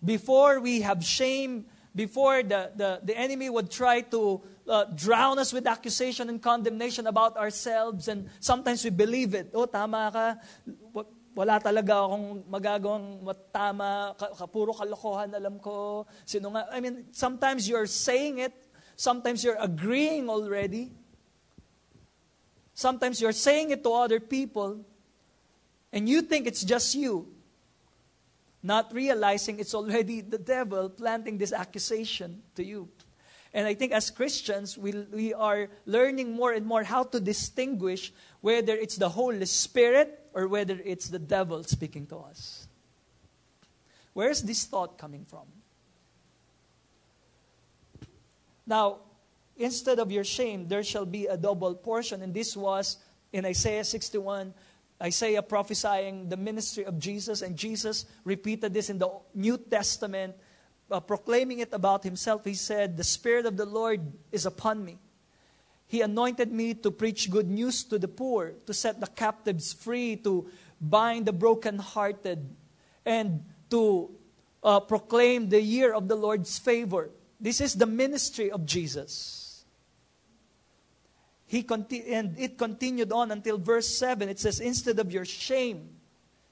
Before 0.02 0.61
we 0.61 0.80
have 0.80 1.04
shame, 1.04 1.66
before 1.94 2.42
the, 2.42 2.70
the, 2.77 3.01
the 3.03 3.16
enemy 3.16 3.51
would 3.51 3.70
try 3.70 4.01
to 4.01 4.40
uh, 4.68 4.85
drown 4.94 5.38
us 5.38 5.53
with 5.53 5.66
accusation 5.66 6.29
and 6.29 6.42
condemnation 6.42 7.07
about 7.07 7.37
ourselves, 7.37 8.09
and 8.09 8.29
sometimes 8.40 8.85
we 8.85 8.90
believe 8.90 9.35
it. 9.35 9.51
Oh, 9.55 9.66
tama 9.66 10.11
ka. 10.12 11.05
Wala 11.35 11.61
talaga 11.61 12.03
akong 12.03 12.44
magagawang 12.51 13.22
tama, 13.53 14.14
puro 14.51 14.72
kalokohan 14.72 15.35
alam 15.35 15.59
ko. 15.59 16.07
Sino 16.27 16.51
nga? 16.51 16.66
I 16.72 16.81
mean, 16.81 17.07
sometimes 17.12 17.68
you're 17.68 17.87
saying 17.87 18.38
it, 18.38 18.55
sometimes 18.96 19.44
you're 19.44 19.59
agreeing 19.61 20.29
already. 20.29 20.90
Sometimes 22.74 23.20
you're 23.20 23.35
saying 23.35 23.70
it 23.70 23.83
to 23.83 23.90
other 23.90 24.20
people, 24.20 24.87
and 25.92 26.09
you 26.09 26.22
think 26.22 26.46
it's 26.46 26.62
just 26.62 26.94
you, 26.94 27.27
not 28.62 28.92
realizing 28.92 29.61
it's 29.61 29.75
already 29.75 30.21
the 30.21 30.38
devil 30.38 30.88
planting 30.88 31.38
this 31.38 31.53
accusation 31.53 32.42
to 32.55 32.64
you. 32.64 32.88
And 33.55 33.66
I 33.66 33.75
think 33.75 33.92
as 33.92 34.11
Christians, 34.11 34.77
we, 34.77 34.92
we 35.12 35.33
are 35.33 35.68
learning 35.87 36.33
more 36.33 36.53
and 36.53 36.66
more 36.66 36.85
how 36.85 37.05
to 37.05 37.21
distinguish 37.21 38.12
whether 38.40 38.75
it's 38.75 38.97
the 38.97 39.09
Holy 39.09 39.47
Spirit 39.47 40.21
or 40.35 40.49
whether 40.49 40.79
it's 40.85 41.09
the 41.09 41.18
devil 41.18 41.64
speaking 41.64 42.07
to 42.07 42.18
us. 42.18 42.68
Where's 44.12 44.42
this 44.42 44.64
thought 44.64 44.99
coming 44.99 45.25
from? 45.25 45.47
Now, 48.66 48.99
instead 49.57 49.99
of 49.99 50.12
your 50.12 50.25
shame, 50.25 50.68
there 50.68 50.85
shall 50.85 51.07
be 51.07 51.27
a 51.27 51.37
double 51.37 51.75
portion. 51.75 52.23
And 52.23 52.35
this 52.35 52.57
was 52.57 52.99
in 53.33 53.47
Isaiah 53.47 53.85
61, 53.85 54.53
Isaiah 55.02 55.42
prophesying 55.42 56.28
the 56.28 56.37
ministry 56.37 56.84
of 56.84 56.98
Jesus, 56.98 57.42
and 57.42 57.56
Jesus 57.56 58.04
repeated 58.24 58.74
this 58.74 58.90
in 58.90 58.98
the 58.98 59.08
New 59.34 59.56
Testament, 59.56 60.34
uh, 60.90 61.00
proclaiming 61.00 61.61
it 61.61 61.72
about 61.72 62.02
himself. 62.02 62.44
He 62.44 62.54
said, 62.54 62.96
The 62.96 63.04
Spirit 63.04 63.46
of 63.46 63.56
the 63.56 63.66
Lord 63.66 64.00
is 64.32 64.46
upon 64.46 64.84
me 64.84 64.98
he 65.88 66.02
anointed 66.02 66.52
me 66.52 66.74
to 66.74 66.90
preach 66.90 67.30
good 67.30 67.48
news 67.48 67.82
to 67.84 67.98
the 67.98 68.08
poor, 68.08 68.52
to 68.66 68.74
set 68.74 69.00
the 69.00 69.06
captives 69.06 69.72
free, 69.72 70.16
to 70.16 70.46
bind 70.78 71.24
the 71.24 71.32
brokenhearted, 71.32 72.54
and 73.06 73.42
to 73.70 74.11
uh, 74.62 74.80
proclaim 74.80 75.48
the 75.48 75.61
year 75.61 75.94
of 75.94 76.06
the 76.06 76.14
Lord's 76.14 76.58
favor. 76.58 77.11
This 77.40 77.62
is 77.62 77.74
the 77.74 77.87
ministry 77.87 78.50
of 78.50 78.66
Jesus. 78.66 79.47
He 81.48 81.62
conti- 81.62 82.12
and 82.12 82.38
it 82.38 82.58
continued 82.58 83.11
on 83.11 83.32
until 83.32 83.56
verse 83.56 83.88
7. 83.88 84.28
It 84.28 84.38
says, 84.38 84.61
Instead 84.61 84.98
of 84.98 85.11
your 85.11 85.24
shame, 85.24 85.88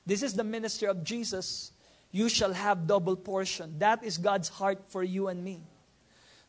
this 0.06 0.22
is 0.22 0.34
the 0.34 0.42
ministry 0.42 0.88
of 0.88 1.04
Jesus, 1.04 1.70
you 2.10 2.30
shall 2.30 2.54
have 2.54 2.86
double 2.86 3.14
portion. 3.14 3.78
That 3.78 4.02
is 4.02 4.16
God's 4.16 4.48
heart 4.48 4.84
for 4.88 5.04
you 5.04 5.28
and 5.28 5.44
me. 5.44 5.60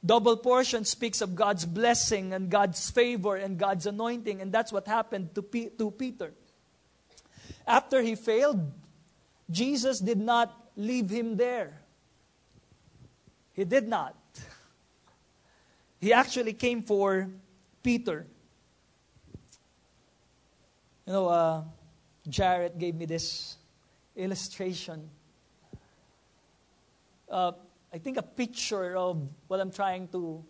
Double 0.06 0.38
portion 0.38 0.86
speaks 0.86 1.20
of 1.20 1.36
God's 1.36 1.66
blessing 1.66 2.32
and 2.32 2.50
God's 2.50 2.90
favor 2.90 3.36
and 3.36 3.58
God's 3.58 3.86
anointing, 3.86 4.42
and 4.42 4.52
that's 4.52 4.72
what 4.72 4.88
happened 4.88 5.36
to, 5.36 5.42
P- 5.42 5.70
to 5.78 5.92
Peter. 5.92 6.32
After 7.68 8.02
he 8.02 8.16
failed, 8.16 8.72
Jesus 9.50 10.00
did 10.00 10.20
not 10.20 10.56
leave 10.78 11.10
him 11.10 11.36
there. 11.36 11.82
He 13.52 13.66
did 13.66 13.90
not. 13.90 14.16
He 16.00 16.14
actually 16.14 16.54
came 16.54 16.84
for 16.84 17.28
Peter. 17.84 18.28
You 21.08 21.14
know, 21.14 21.28
uh, 21.30 21.64
gave 22.78 22.96
me 22.96 23.06
this 23.06 23.56
illustration. 24.14 25.10
Uh, 27.32 27.54
I 27.94 27.98
think, 27.98 28.18
a 28.18 28.22
picture 28.22 28.98
of 28.98 29.26
what 29.48 29.62
I'm 29.62 29.72
trying 29.72 30.10
to, 30.10 30.44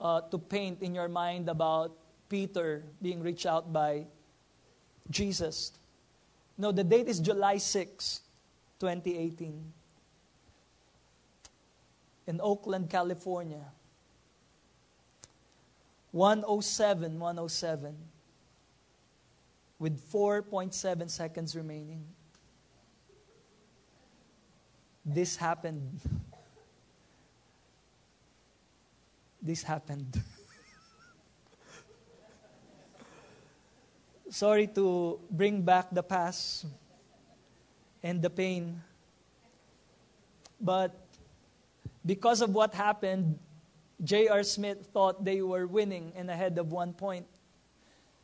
uh, 0.00 0.22
to 0.30 0.38
paint 0.38 0.80
in 0.80 0.94
your 0.94 1.08
mind 1.08 1.50
about 1.50 1.92
Peter 2.30 2.84
being 3.02 3.22
reached 3.22 3.44
out 3.44 3.70
by 3.70 4.06
Jesus. 5.10 5.72
No, 6.56 6.72
the 6.72 6.82
date 6.82 7.08
is 7.08 7.20
July 7.20 7.58
6, 7.58 8.22
2018, 8.80 9.72
in 12.28 12.40
Oakland, 12.42 12.88
California. 12.88 13.64
107, 16.12 17.18
107, 17.20 17.94
with 19.78 20.00
4.7 20.10 21.10
seconds 21.10 21.54
remaining. 21.54 22.04
This 25.04 25.36
happened. 25.36 26.00
this 29.46 29.62
happened. 29.62 30.20
Sorry 34.30 34.66
to 34.74 35.20
bring 35.30 35.62
back 35.62 35.86
the 35.92 36.02
past 36.02 36.66
and 38.02 38.20
the 38.20 38.28
pain. 38.28 38.82
But 40.60 40.98
because 42.04 42.40
of 42.40 42.52
what 42.54 42.74
happened, 42.74 43.38
J.R. 44.02 44.42
Smith 44.42 44.90
thought 44.92 45.24
they 45.24 45.40
were 45.42 45.66
winning 45.66 46.12
and 46.16 46.28
ahead 46.28 46.58
of 46.58 46.72
one 46.72 46.92
point. 46.92 47.26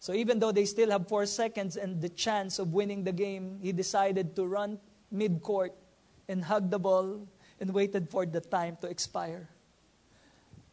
So 0.03 0.13
even 0.15 0.41
though 0.41 0.51
they 0.51 0.65
still 0.65 0.91
have 0.91 1.07
four 1.07 1.27
seconds 1.27 1.77
and 1.77 2.03
the 2.03 2.09
chance 2.09 2.59
of 2.59 2.73
winning 2.73 3.05
the 3.05 3.13
game, 3.13 3.61
he 3.63 3.71
decided 3.71 4.35
to 4.35 4.45
run 4.45 4.81
mid 5.13 5.41
court 5.41 5.79
and 6.27 6.43
hug 6.43 6.73
the 6.73 6.79
ball 6.81 7.29
and 7.61 7.73
waited 7.73 8.11
for 8.11 8.27
the 8.27 8.41
time 8.41 8.77
to 8.81 8.89
expire. 8.89 9.49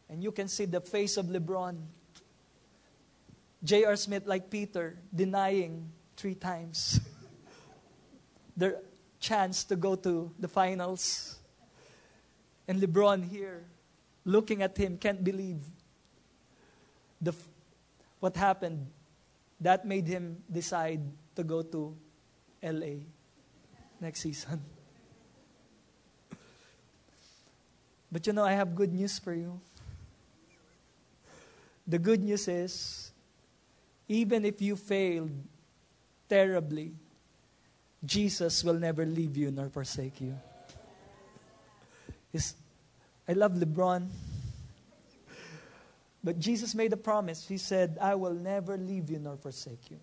And 0.08 0.20
you 0.20 0.32
can 0.32 0.48
see 0.48 0.64
the 0.64 0.80
face 0.80 1.16
of 1.16 1.26
LeBron. 1.26 1.78
J.R. 3.62 3.94
Smith, 3.94 4.26
like 4.26 4.50
Peter, 4.50 4.98
denying 5.14 5.92
three 6.16 6.34
times 6.34 6.98
their 8.56 8.82
chance 9.20 9.62
to 9.62 9.76
go 9.76 9.94
to 9.94 10.32
the 10.40 10.48
finals. 10.48 11.38
And 12.66 12.82
LeBron 12.82 13.30
here, 13.30 13.62
looking 14.24 14.60
at 14.60 14.76
him, 14.76 14.98
can't 14.98 15.22
believe 15.22 15.62
the, 17.20 17.32
what 18.18 18.34
happened. 18.34 18.88
That 19.60 19.84
made 19.84 20.06
him 20.06 20.42
decide 20.50 21.00
to 21.36 21.44
go 21.44 21.62
to 21.62 21.96
LA 22.62 23.04
next 24.00 24.20
season. 24.20 24.62
But 28.12 28.26
you 28.26 28.32
know, 28.32 28.44
I 28.44 28.52
have 28.52 28.74
good 28.74 28.92
news 28.92 29.20
for 29.20 29.32
you. 29.32 29.60
The 31.86 31.98
good 31.98 32.22
news 32.22 32.48
is, 32.48 33.12
even 34.08 34.44
if 34.44 34.60
you 34.60 34.74
failed 34.74 35.30
terribly, 36.28 36.92
Jesus 38.04 38.64
will 38.64 38.74
never 38.74 39.06
leave 39.06 39.36
you 39.36 39.50
nor 39.50 39.68
forsake 39.68 40.20
you. 40.20 40.38
It's, 42.32 42.54
I 43.28 43.34
love 43.34 43.52
LeBron. 43.52 44.08
But 46.22 46.38
Jesus 46.38 46.74
made 46.74 46.92
a 46.92 46.96
promise. 46.96 47.46
He 47.48 47.56
said, 47.58 47.98
I 48.00 48.14
will 48.14 48.34
never 48.34 48.76
leave 48.76 49.10
you 49.10 49.18
nor 49.18 49.36
forsake 49.36 49.90
you. 49.90 49.98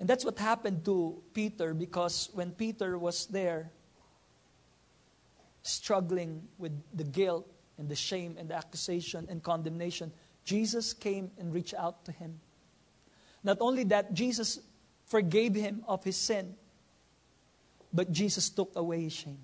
And 0.00 0.08
that's 0.08 0.24
what 0.24 0.38
happened 0.38 0.84
to 0.86 1.22
Peter 1.34 1.74
because 1.74 2.30
when 2.32 2.52
Peter 2.52 2.98
was 2.98 3.26
there, 3.26 3.70
struggling 5.62 6.42
with 6.58 6.72
the 6.92 7.04
guilt 7.04 7.46
and 7.78 7.88
the 7.88 7.94
shame 7.94 8.36
and 8.38 8.48
the 8.48 8.54
accusation 8.54 9.26
and 9.30 9.42
condemnation, 9.42 10.12
Jesus 10.44 10.92
came 10.92 11.30
and 11.38 11.54
reached 11.54 11.74
out 11.74 12.04
to 12.06 12.12
him. 12.12 12.40
Not 13.44 13.58
only 13.60 13.84
that, 13.84 14.12
Jesus 14.12 14.58
forgave 15.06 15.54
him 15.54 15.84
of 15.86 16.02
his 16.04 16.16
sin, 16.16 16.54
but 17.92 18.10
Jesus 18.10 18.48
took 18.48 18.74
away 18.74 19.02
his 19.04 19.12
shame, 19.12 19.38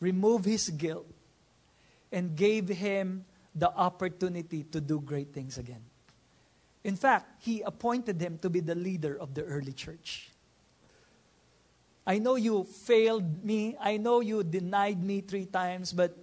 removed 0.00 0.44
his 0.44 0.70
guilt, 0.70 1.06
and 2.12 2.36
gave 2.36 2.68
him 2.68 3.24
the 3.54 3.70
opportunity 3.70 4.64
to 4.64 4.80
do 4.80 5.00
great 5.00 5.32
things 5.32 5.58
again. 5.58 5.82
In 6.84 6.94
fact, 6.94 7.42
he 7.42 7.62
appointed 7.62 8.20
him 8.20 8.38
to 8.38 8.50
be 8.50 8.60
the 8.60 8.74
leader 8.74 9.18
of 9.18 9.34
the 9.34 9.42
early 9.42 9.72
church. 9.72 10.30
I 12.06 12.18
know 12.18 12.36
you 12.36 12.64
failed 12.64 13.42
me. 13.44 13.76
I 13.80 13.96
know 13.96 14.20
you 14.20 14.44
denied 14.44 15.02
me 15.02 15.20
three 15.20 15.46
times, 15.46 15.92
but 15.92 16.16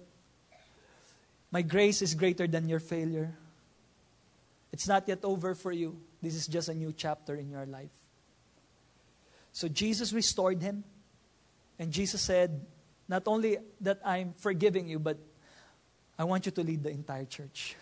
my 1.50 1.60
grace 1.60 2.00
is 2.00 2.14
greater 2.14 2.46
than 2.46 2.68
your 2.68 2.80
failure. 2.80 3.36
It's 4.72 4.88
not 4.88 5.06
yet 5.06 5.20
over 5.22 5.54
for 5.54 5.70
you. 5.70 6.00
This 6.22 6.34
is 6.34 6.46
just 6.46 6.70
a 6.70 6.74
new 6.74 6.92
chapter 6.96 7.36
in 7.36 7.50
your 7.50 7.66
life. 7.66 7.92
So 9.52 9.68
Jesus 9.68 10.12
restored 10.12 10.62
him. 10.62 10.82
And 11.78 11.92
Jesus 11.92 12.22
said, 12.22 12.64
Not 13.06 13.24
only 13.26 13.58
that 13.82 14.00
I'm 14.04 14.32
forgiving 14.38 14.88
you, 14.88 14.98
but 14.98 15.18
I 16.18 16.24
want 16.24 16.46
you 16.46 16.52
to 16.52 16.62
lead 16.62 16.82
the 16.82 16.90
entire 16.90 17.24
church. 17.24 17.76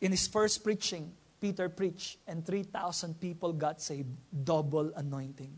In 0.00 0.12
his 0.12 0.26
first 0.26 0.64
preaching, 0.64 1.12
Peter 1.40 1.68
preached, 1.68 2.18
and 2.26 2.44
3,000 2.44 3.20
people 3.20 3.52
got 3.52 3.80
saved. 3.80 4.08
Double 4.44 4.92
anointing, 4.94 5.52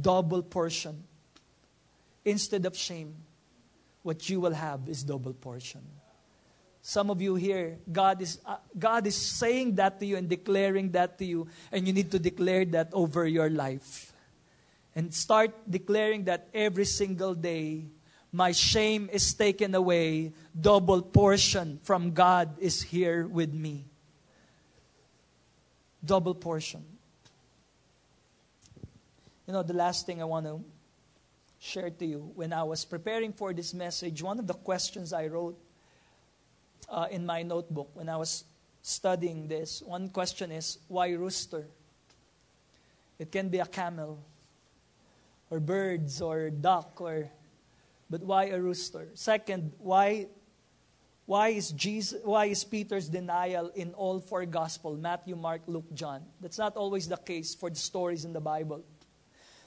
double 0.00 0.42
portion. 0.42 1.02
Instead 2.24 2.66
of 2.66 2.76
shame, 2.76 3.14
what 4.02 4.28
you 4.28 4.40
will 4.40 4.52
have 4.52 4.88
is 4.88 5.02
double 5.02 5.32
portion. 5.32 5.80
Some 6.82 7.10
of 7.10 7.22
you 7.22 7.36
here, 7.36 7.78
God 7.90 8.20
is, 8.20 8.40
uh, 8.44 8.56
God 8.76 9.06
is 9.06 9.14
saying 9.14 9.76
that 9.76 10.00
to 10.00 10.06
you 10.06 10.16
and 10.16 10.28
declaring 10.28 10.90
that 10.92 11.16
to 11.18 11.24
you, 11.24 11.46
and 11.70 11.86
you 11.86 11.92
need 11.92 12.10
to 12.10 12.18
declare 12.18 12.64
that 12.66 12.90
over 12.92 13.26
your 13.26 13.48
life. 13.48 14.11
And 14.94 15.12
start 15.12 15.52
declaring 15.68 16.24
that 16.24 16.48
every 16.52 16.84
single 16.84 17.34
day. 17.34 17.84
My 18.30 18.52
shame 18.52 19.10
is 19.12 19.34
taken 19.34 19.74
away. 19.74 20.32
Double 20.58 21.02
portion 21.02 21.80
from 21.82 22.12
God 22.12 22.58
is 22.58 22.82
here 22.82 23.26
with 23.26 23.52
me. 23.52 23.84
Double 26.04 26.34
portion. 26.34 26.84
You 29.46 29.52
know, 29.52 29.62
the 29.62 29.74
last 29.74 30.06
thing 30.06 30.22
I 30.22 30.24
want 30.24 30.46
to 30.46 30.62
share 31.58 31.90
to 31.90 32.06
you 32.06 32.32
when 32.34 32.52
I 32.52 32.62
was 32.62 32.84
preparing 32.84 33.32
for 33.32 33.52
this 33.52 33.72
message, 33.74 34.22
one 34.22 34.38
of 34.38 34.46
the 34.46 34.54
questions 34.54 35.12
I 35.12 35.26
wrote 35.26 35.58
uh, 36.88 37.06
in 37.10 37.24
my 37.24 37.42
notebook 37.42 37.90
when 37.94 38.08
I 38.08 38.16
was 38.16 38.44
studying 38.82 39.46
this. 39.46 39.82
One 39.82 40.08
question 40.08 40.50
is 40.50 40.78
why 40.88 41.10
rooster? 41.10 41.66
It 43.18 43.30
can 43.30 43.48
be 43.48 43.58
a 43.58 43.66
camel, 43.66 44.18
or 45.52 45.60
birds, 45.60 46.22
or 46.22 46.48
duck, 46.48 46.96
or 46.96 47.28
but 48.08 48.24
why 48.24 48.48
a 48.48 48.58
rooster? 48.58 49.08
Second, 49.12 49.72
why 49.76 50.28
why 51.26 51.48
is 51.48 51.70
Jesus 51.72 52.24
why 52.24 52.46
is 52.46 52.64
Peter's 52.64 53.12
denial 53.12 53.68
in 53.76 53.92
all 53.92 54.18
four 54.18 54.46
gospel 54.46 54.96
Matthew, 54.96 55.36
Mark, 55.36 55.60
Luke, 55.66 55.92
John? 55.92 56.24
That's 56.40 56.56
not 56.56 56.76
always 56.76 57.06
the 57.06 57.18
case 57.18 57.54
for 57.54 57.68
the 57.68 57.76
stories 57.76 58.24
in 58.24 58.32
the 58.32 58.40
Bible. 58.40 58.82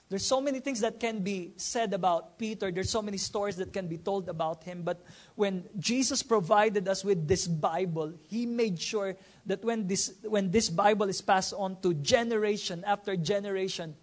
There's 0.10 0.26
so 0.26 0.42
many 0.42 0.60
things 0.60 0.82
that 0.82 1.00
can 1.00 1.22
be 1.22 1.54
said 1.58 1.94
about 1.94 2.38
Peter. 2.38 2.72
There's 2.72 2.90
so 2.90 3.02
many 3.02 3.18
stories 3.18 3.56
that 3.58 3.74
can 3.74 3.88
be 3.88 3.98
told 3.98 4.30
about 4.30 4.64
him. 4.64 4.84
But 4.84 5.02
when 5.34 5.66
Jesus 5.80 6.22
provided 6.22 6.88
us 6.88 7.04
with 7.04 7.28
this 7.28 7.48
Bible, 7.48 8.14
he 8.30 8.46
made 8.46 8.80
sure 8.80 9.18
that 9.48 9.64
when 9.64 9.88
this, 9.88 10.14
when 10.22 10.52
this 10.52 10.70
Bible 10.70 11.10
is 11.10 11.22
passed 11.22 11.54
on 11.58 11.82
to 11.82 11.96
generation 11.96 12.84
after 12.86 13.18
generation, 13.18 13.96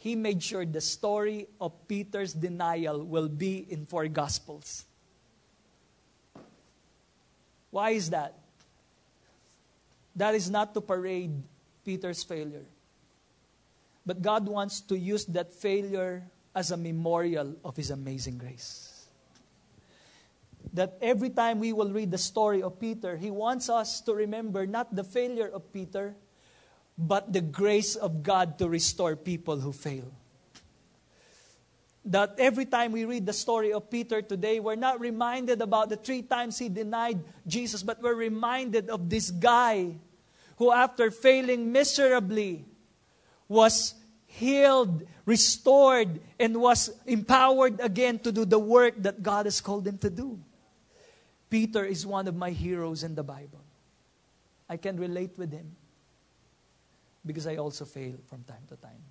he 0.00 0.16
made 0.16 0.42
sure 0.42 0.64
the 0.64 0.80
story 0.80 1.46
of 1.60 1.86
Peter's 1.86 2.32
denial 2.32 3.04
will 3.04 3.28
be 3.28 3.66
in 3.68 3.84
four 3.84 4.08
Gospels. 4.08 4.86
Why 7.70 7.90
is 7.90 8.08
that? 8.08 8.34
That 10.16 10.34
is 10.34 10.48
not 10.48 10.72
to 10.72 10.80
parade 10.80 11.42
Peter's 11.84 12.24
failure. 12.24 12.64
But 14.06 14.22
God 14.22 14.48
wants 14.48 14.80
to 14.88 14.98
use 14.98 15.26
that 15.26 15.52
failure 15.52 16.24
as 16.54 16.70
a 16.70 16.78
memorial 16.78 17.56
of 17.62 17.76
His 17.76 17.90
amazing 17.90 18.38
grace. 18.38 19.04
That 20.72 20.96
every 21.02 21.28
time 21.28 21.60
we 21.60 21.74
will 21.74 21.92
read 21.92 22.10
the 22.10 22.18
story 22.18 22.62
of 22.62 22.80
Peter, 22.80 23.18
He 23.18 23.30
wants 23.30 23.68
us 23.68 24.00
to 24.00 24.14
remember 24.14 24.66
not 24.66 24.96
the 24.96 25.04
failure 25.04 25.50
of 25.52 25.70
Peter, 25.74 26.16
but 27.00 27.32
the 27.32 27.40
grace 27.40 27.96
of 27.96 28.22
God 28.22 28.58
to 28.58 28.68
restore 28.68 29.16
people 29.16 29.58
who 29.58 29.72
fail. 29.72 30.12
That 32.04 32.34
every 32.38 32.66
time 32.66 32.92
we 32.92 33.06
read 33.06 33.24
the 33.24 33.32
story 33.32 33.72
of 33.72 33.90
Peter 33.90 34.20
today, 34.20 34.60
we're 34.60 34.76
not 34.76 35.00
reminded 35.00 35.62
about 35.62 35.88
the 35.88 35.96
three 35.96 36.20
times 36.20 36.58
he 36.58 36.68
denied 36.68 37.20
Jesus, 37.46 37.82
but 37.82 38.02
we're 38.02 38.14
reminded 38.14 38.90
of 38.90 39.08
this 39.08 39.30
guy 39.30 39.96
who, 40.56 40.70
after 40.72 41.10
failing 41.10 41.72
miserably, 41.72 42.66
was 43.48 43.94
healed, 44.26 45.02
restored, 45.24 46.20
and 46.38 46.60
was 46.60 46.90
empowered 47.06 47.80
again 47.80 48.18
to 48.20 48.32
do 48.32 48.44
the 48.44 48.58
work 48.58 48.94
that 48.98 49.22
God 49.22 49.46
has 49.46 49.60
called 49.60 49.86
him 49.86 49.96
to 49.98 50.10
do. 50.10 50.38
Peter 51.48 51.84
is 51.84 52.06
one 52.06 52.28
of 52.28 52.36
my 52.36 52.50
heroes 52.50 53.02
in 53.02 53.14
the 53.14 53.24
Bible. 53.24 53.64
I 54.68 54.76
can 54.76 54.98
relate 54.98 55.36
with 55.36 55.50
him 55.50 55.76
because 57.24 57.46
I 57.46 57.56
also 57.56 57.84
fail 57.84 58.14
from 58.28 58.42
time 58.44 58.62
to 58.68 58.76
time. 58.76 59.02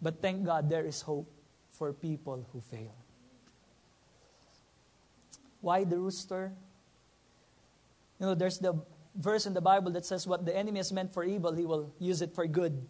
But 0.00 0.20
thank 0.20 0.44
God 0.44 0.68
there 0.68 0.84
is 0.84 1.00
hope 1.00 1.30
for 1.70 1.92
people 1.92 2.46
who 2.52 2.60
fail. 2.60 2.94
Why 5.60 5.84
the 5.84 5.98
rooster? 5.98 6.52
You 8.18 8.26
know, 8.26 8.34
there's 8.34 8.58
the 8.58 8.74
verse 9.14 9.46
in 9.46 9.54
the 9.54 9.60
Bible 9.60 9.92
that 9.92 10.04
says, 10.04 10.26
What 10.26 10.44
the 10.44 10.56
enemy 10.56 10.78
has 10.78 10.92
meant 10.92 11.12
for 11.12 11.24
evil, 11.24 11.52
he 11.52 11.64
will 11.64 11.92
use 11.98 12.20
it 12.22 12.32
for 12.32 12.46
good. 12.46 12.86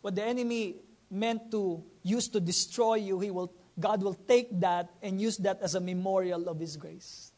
What 0.00 0.14
the 0.14 0.24
enemy 0.24 0.76
meant 1.10 1.50
to 1.50 1.82
use 2.02 2.28
to 2.28 2.40
destroy 2.40 2.96
you, 2.96 3.18
he 3.18 3.30
will, 3.30 3.52
God 3.78 4.02
will 4.02 4.14
take 4.14 4.60
that 4.60 4.90
and 5.02 5.20
use 5.20 5.36
that 5.38 5.60
as 5.60 5.74
a 5.74 5.80
memorial 5.80 6.48
of 6.48 6.60
his 6.60 6.76
grace. 6.76 7.32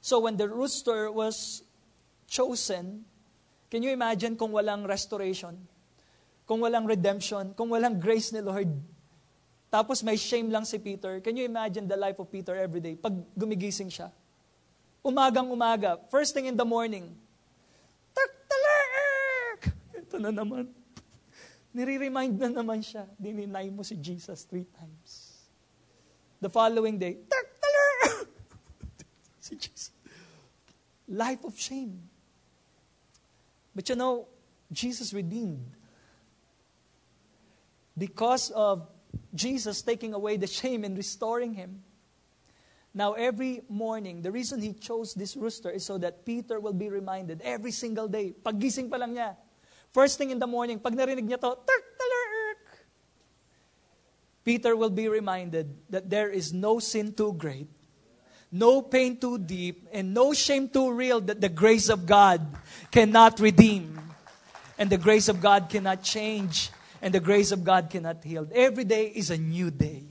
So 0.00 0.20
when 0.20 0.36
the 0.36 0.48
rooster 0.48 1.10
was 1.10 1.62
chosen, 2.28 3.04
can 3.74 3.82
you 3.82 3.90
imagine 3.90 4.38
kung 4.38 4.54
walang 4.54 4.86
restoration? 4.86 5.58
Kung 6.46 6.62
walang 6.62 6.86
redemption? 6.86 7.58
Kung 7.58 7.74
walang 7.74 7.98
grace 7.98 8.30
ni 8.30 8.38
Lord? 8.38 8.70
Tapos 9.66 10.06
may 10.06 10.14
shame 10.14 10.46
lang 10.54 10.62
si 10.62 10.78
Peter. 10.78 11.18
Can 11.18 11.34
you 11.34 11.42
imagine 11.42 11.90
the 11.90 11.98
life 11.98 12.22
of 12.22 12.30
Peter 12.30 12.54
every 12.54 12.78
day? 12.78 12.94
Pag 12.94 13.18
gumigising 13.34 13.90
siya, 13.90 14.14
Umagang 15.04 15.52
umaga, 15.52 16.00
first 16.08 16.32
thing 16.32 16.48
in 16.48 16.56
the 16.56 16.64
morning, 16.64 17.12
Taktalak! 18.16 19.76
Ito 19.92 20.16
na 20.16 20.32
naman. 20.32 20.72
Nire-remind 21.76 22.40
na 22.40 22.48
naman 22.48 22.80
siya, 22.80 23.04
dininay 23.20 23.68
mo 23.68 23.84
si 23.84 24.00
Jesus 24.00 24.48
three 24.48 24.64
times. 24.64 25.44
The 26.40 26.48
following 26.48 26.96
day, 26.96 27.20
Taktalak! 27.20 28.32
si 29.44 29.60
Jesus. 29.60 29.92
Life 31.04 31.44
of 31.44 31.52
shame. 31.60 32.00
But 33.74 33.88
you 33.88 33.96
know, 33.96 34.28
Jesus 34.72 35.12
redeemed. 35.12 35.70
Because 37.96 38.50
of 38.50 38.88
Jesus 39.34 39.82
taking 39.82 40.14
away 40.14 40.36
the 40.36 40.46
shame 40.46 40.84
and 40.84 40.96
restoring 40.96 41.54
him, 41.54 41.82
now, 42.94 43.14
every 43.14 43.62
morning, 43.68 44.22
the 44.22 44.30
reason 44.30 44.62
he 44.62 44.72
chose 44.72 45.14
this 45.14 45.34
rooster 45.34 45.68
is 45.68 45.84
so 45.84 45.98
that 45.98 46.24
Peter 46.24 46.60
will 46.60 46.72
be 46.72 46.88
reminded 46.88 47.42
every 47.42 47.72
single 47.72 48.06
day. 48.06 48.30
Paggising 48.30 48.88
pa 48.88 49.02
lang 49.02 49.18
niya. 49.18 49.34
First 49.90 50.16
thing 50.16 50.30
in 50.30 50.38
the 50.38 50.46
morning, 50.46 50.78
pag 50.78 50.94
narinig 50.94 51.26
niya 51.26 51.42
to, 51.42 51.58
turk, 51.58 51.86
talark, 51.98 52.62
Peter 54.44 54.76
will 54.76 54.94
be 54.94 55.08
reminded 55.08 55.74
that 55.90 56.08
there 56.08 56.30
is 56.30 56.52
no 56.52 56.78
sin 56.78 57.12
too 57.12 57.32
great, 57.32 57.66
no 58.54 58.82
pain 58.82 59.16
too 59.18 59.36
deep, 59.36 59.88
and 59.92 60.14
no 60.14 60.32
shame 60.32 60.68
too 60.68 60.92
real 60.92 61.20
that 61.22 61.40
the 61.40 61.48
grace 61.48 61.88
of 61.88 62.06
God 62.06 62.40
cannot 62.92 63.40
redeem. 63.40 63.98
And 64.78 64.88
the 64.88 64.96
grace 64.96 65.28
of 65.28 65.40
God 65.40 65.68
cannot 65.68 66.04
change. 66.04 66.70
And 67.02 67.12
the 67.12 67.18
grace 67.18 67.50
of 67.50 67.64
God 67.64 67.90
cannot 67.90 68.22
heal. 68.22 68.46
Every 68.54 68.84
day 68.84 69.06
is 69.06 69.30
a 69.30 69.36
new 69.36 69.72
day. 69.72 70.04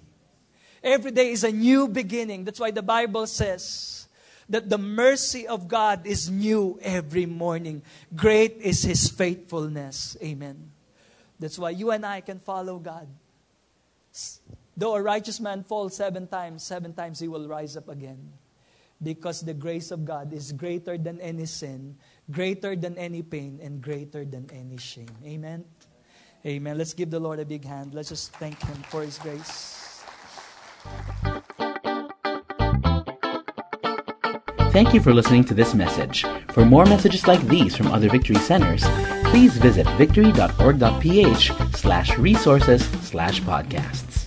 Every 0.84 1.12
day 1.12 1.32
is 1.32 1.45
a 1.45 1.53
new 1.53 1.88
beginning. 1.88 2.43
That's 2.43 2.60
why 2.60 2.71
the 2.71 2.84
Bible 2.84 3.27
says 3.27 4.08
that 4.49 4.69
the 4.69 4.77
mercy 4.77 5.47
of 5.47 5.69
God 5.69 6.06
is 6.06 6.29
new 6.29 6.77
every 6.82 7.25
morning. 7.25 7.82
Great 8.13 8.58
is 8.58 8.84
His 8.84 9.10
faithfulness. 9.10 10.17
Amen. 10.21 10.71
That's 11.39 11.58
why 11.58 11.69
you 11.69 11.91
and 11.91 12.06
I 12.06 12.19
can 12.19 12.39
follow 12.39 12.77
God. 12.77 13.08
Though 14.75 14.95
a 14.95 15.01
righteous 15.01 15.39
man 15.39 15.63
falls 15.63 15.95
seven 15.95 16.27
times, 16.27 16.63
seven 16.63 16.93
times 16.93 17.19
he 17.19 17.27
will 17.27 17.47
rise 17.47 17.77
up 17.77 17.89
again. 17.89 18.33
because 19.03 19.41
the 19.41 19.53
grace 19.53 19.91
of 19.91 20.05
God 20.05 20.31
is 20.33 20.51
greater 20.51 20.97
than 20.97 21.19
any 21.19 21.45
sin, 21.45 21.95
greater 22.31 22.75
than 22.75 22.97
any 22.97 23.21
pain, 23.21 23.59
and 23.62 23.81
greater 23.81 24.23
than 24.23 24.49
any 24.51 24.77
shame. 24.77 25.12
Amen. 25.25 25.65
Amen. 26.45 26.77
Let's 26.77 26.93
give 26.93 27.09
the 27.09 27.19
Lord 27.19 27.39
a 27.39 27.45
big 27.45 27.65
hand. 27.65 27.93
Let's 27.93 28.09
just 28.09 28.33
thank 28.33 28.59
Him 28.63 28.77
for 28.88 29.03
His 29.03 29.17
grace. 29.19 30.03
Thank 34.71 34.93
you 34.93 35.01
for 35.01 35.13
listening 35.13 35.43
to 35.45 35.53
this 35.53 35.75
message. 35.75 36.25
For 36.49 36.65
more 36.65 36.86
messages 36.86 37.27
like 37.27 37.41
these 37.47 37.75
from 37.75 37.88
other 37.91 38.09
Victory 38.09 38.38
Centers, 38.38 38.83
please 39.25 39.55
visit 39.57 39.88
victory.org.ph 39.97 41.51
slash 41.75 42.17
resources 42.17 42.83
slash 43.03 43.39
podcasts. 43.41 44.22